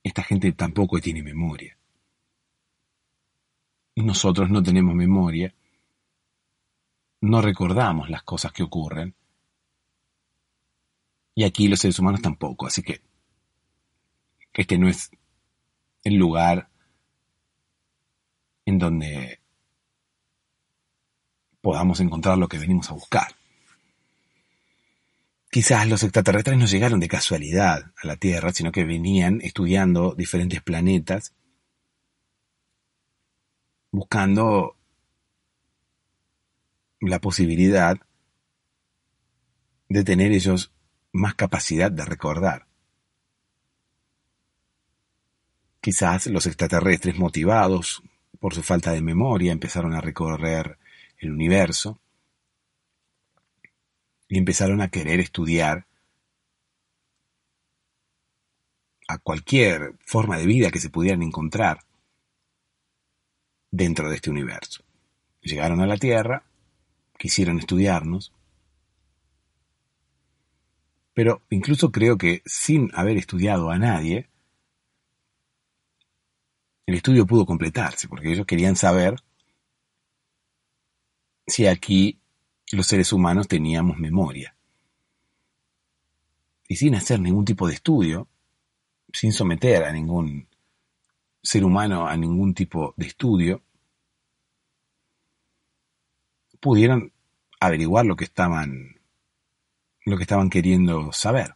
[0.07, 1.77] esta gente tampoco tiene memoria.
[3.95, 5.53] Nosotros no tenemos memoria,
[7.21, 9.15] no recordamos las cosas que ocurren,
[11.35, 13.01] y aquí los seres humanos tampoco, así que
[14.53, 15.11] este no es
[16.03, 16.69] el lugar
[18.65, 19.39] en donde
[21.61, 23.35] podamos encontrar lo que venimos a buscar.
[25.49, 30.61] Quizás los extraterrestres no llegaron de casualidad a la Tierra, sino que venían estudiando diferentes
[30.61, 31.33] planetas,
[33.91, 34.77] buscando
[36.99, 37.97] la posibilidad
[39.87, 40.73] de tener ellos
[41.13, 42.67] más capacidad de recordar.
[45.79, 48.03] Quizás los extraterrestres motivados
[48.39, 50.77] por su falta de memoria empezaron a recorrer
[51.19, 52.01] el universo
[54.27, 55.87] y empezaron a querer estudiar
[59.07, 61.79] a cualquier forma de vida que se pudieran encontrar
[63.71, 64.83] dentro de este universo.
[65.41, 66.43] Llegaron a la Tierra,
[67.17, 68.33] quisieron estudiarnos,
[71.13, 74.29] pero incluso creo que sin haber estudiado a nadie,
[76.85, 79.15] el estudio pudo completarse, porque ellos querían saber
[81.47, 82.19] si aquí
[82.71, 84.55] los seres humanos teníamos memoria.
[86.67, 88.27] Y sin hacer ningún tipo de estudio,
[89.13, 90.47] sin someter a ningún
[91.41, 93.61] ser humano a ningún tipo de estudio,
[96.59, 97.13] pudieron
[97.59, 98.99] averiguar lo que estaban
[100.05, 101.55] lo que estaban queriendo saber.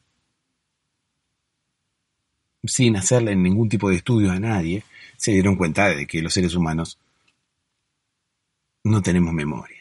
[2.64, 4.84] Sin hacerle ningún tipo de estudio a nadie,
[5.18, 7.00] se dieron cuenta de que los seres humanos
[8.84, 9.81] no tenemos memoria.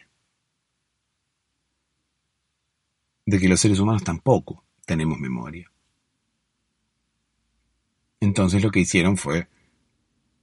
[3.25, 5.71] De que los seres humanos tampoco tenemos memoria.
[8.19, 9.47] Entonces lo que hicieron fue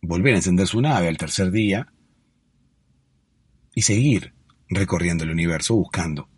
[0.02, 1.92] volver a encender su nave al tercer día
[3.74, 4.34] y seguir
[4.68, 6.28] recorriendo el universo buscando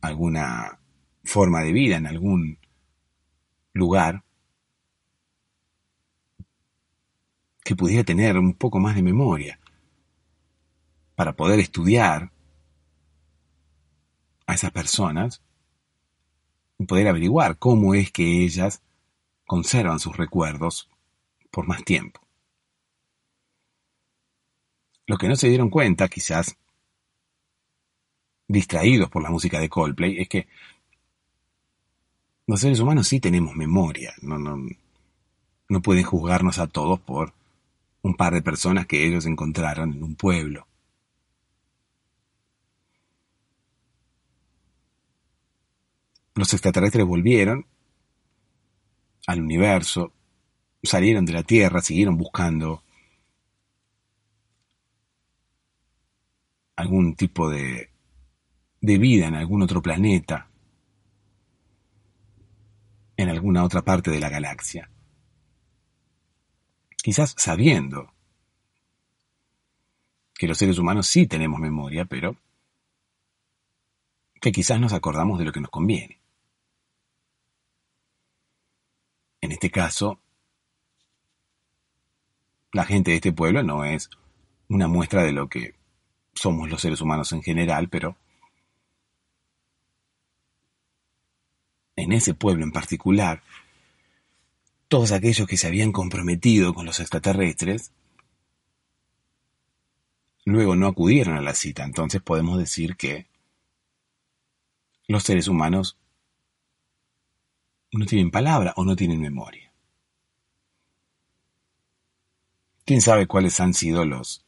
[0.00, 0.78] alguna
[1.24, 2.58] forma de vida en algún
[3.72, 4.24] lugar
[7.64, 9.58] que pudiera tener un poco más de memoria
[11.16, 12.30] para poder estudiar
[14.46, 15.42] a esas personas
[16.78, 18.82] y poder averiguar cómo es que ellas
[19.46, 20.88] conservan sus recuerdos
[21.50, 22.20] por más tiempo.
[25.06, 26.56] Lo que no se dieron cuenta, quizás
[28.48, 30.48] distraídos por la música de Coldplay, es que
[32.46, 34.56] los seres humanos sí tenemos memoria, no, no,
[35.68, 37.32] no pueden juzgarnos a todos por
[38.02, 40.66] un par de personas que ellos encontraron en un pueblo.
[46.36, 47.66] Los extraterrestres volvieron
[49.26, 50.12] al universo,
[50.82, 52.84] salieron de la Tierra, siguieron buscando
[56.76, 57.90] algún tipo de,
[58.82, 60.50] vida en algún otro planeta,
[63.16, 64.90] en alguna otra parte de la galaxia.
[66.98, 68.12] Quizás sabiendo
[70.34, 72.36] que los seres humanos sí tenemos memoria, pero
[74.38, 76.25] que quizás nos acordamos de lo que nos conviene.
[79.46, 80.18] En este caso,
[82.72, 84.10] la gente de este pueblo no es
[84.68, 85.76] una muestra de lo que
[86.34, 88.16] somos los seres humanos en general, pero
[91.94, 93.44] en ese pueblo en particular,
[94.88, 97.92] todos aquellos que se habían comprometido con los extraterrestres,
[100.44, 101.84] luego no acudieron a la cita.
[101.84, 103.28] Entonces podemos decir que
[105.06, 105.96] los seres humanos
[107.92, 109.72] no tienen palabra o no tienen memoria.
[112.84, 114.44] ¿Quién sabe cuáles han sido los,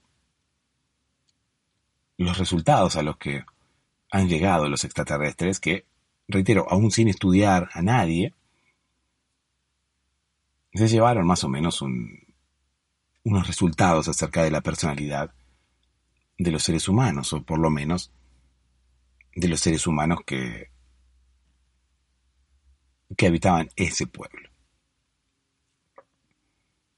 [2.17, 3.45] los resultados a los que
[4.11, 5.87] han llegado los extraterrestres que,
[6.29, 8.35] reitero, aún sin estudiar a nadie,
[10.73, 15.33] se llevaron más o menos unos resultados acerca de la personalidad
[16.39, 18.13] de los seres humanos, o por lo menos
[19.35, 20.71] de los seres humanos que
[23.17, 24.49] que habitaban ese pueblo.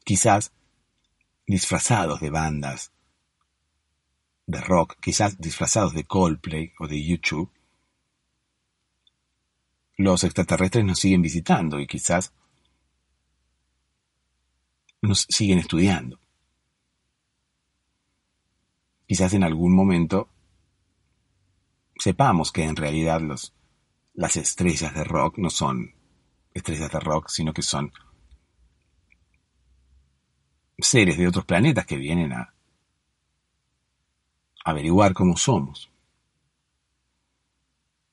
[0.04, 0.52] Quizás
[1.46, 2.92] disfrazados de bandas
[4.46, 7.52] de rock, quizás disfrazados de Coldplay o de YouTube,
[9.96, 12.32] los extraterrestres nos siguen visitando y quizás
[15.02, 16.18] nos siguen estudiando.
[19.06, 20.28] Quizás en algún momento
[21.96, 23.54] sepamos que en realidad los,
[24.14, 25.99] las estrellas de rock no son
[26.52, 27.92] estrellas de rock, sino que son
[30.78, 32.54] seres de otros planetas que vienen a
[34.64, 35.90] averiguar cómo somos.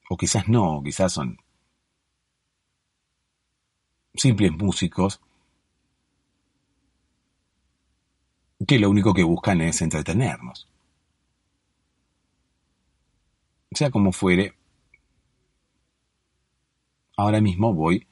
[0.09, 1.37] O quizás no, quizás son
[4.15, 5.21] simples músicos
[8.65, 10.67] que lo único que buscan es entretenernos.
[13.71, 14.55] Sea como fuere,
[17.15, 18.07] ahora mismo voy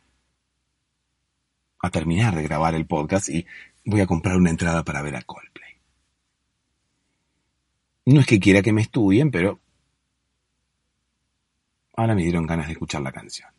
[1.87, 3.45] a terminar de grabar el podcast y
[3.85, 5.73] voy a comprar una entrada para ver a Coldplay.
[8.05, 9.59] No es que quiera que me estudien, pero
[11.95, 13.49] ahora me dieron ganas de escuchar la canción.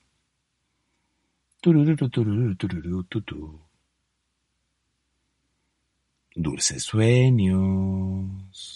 [6.35, 8.76] Dulces sueños.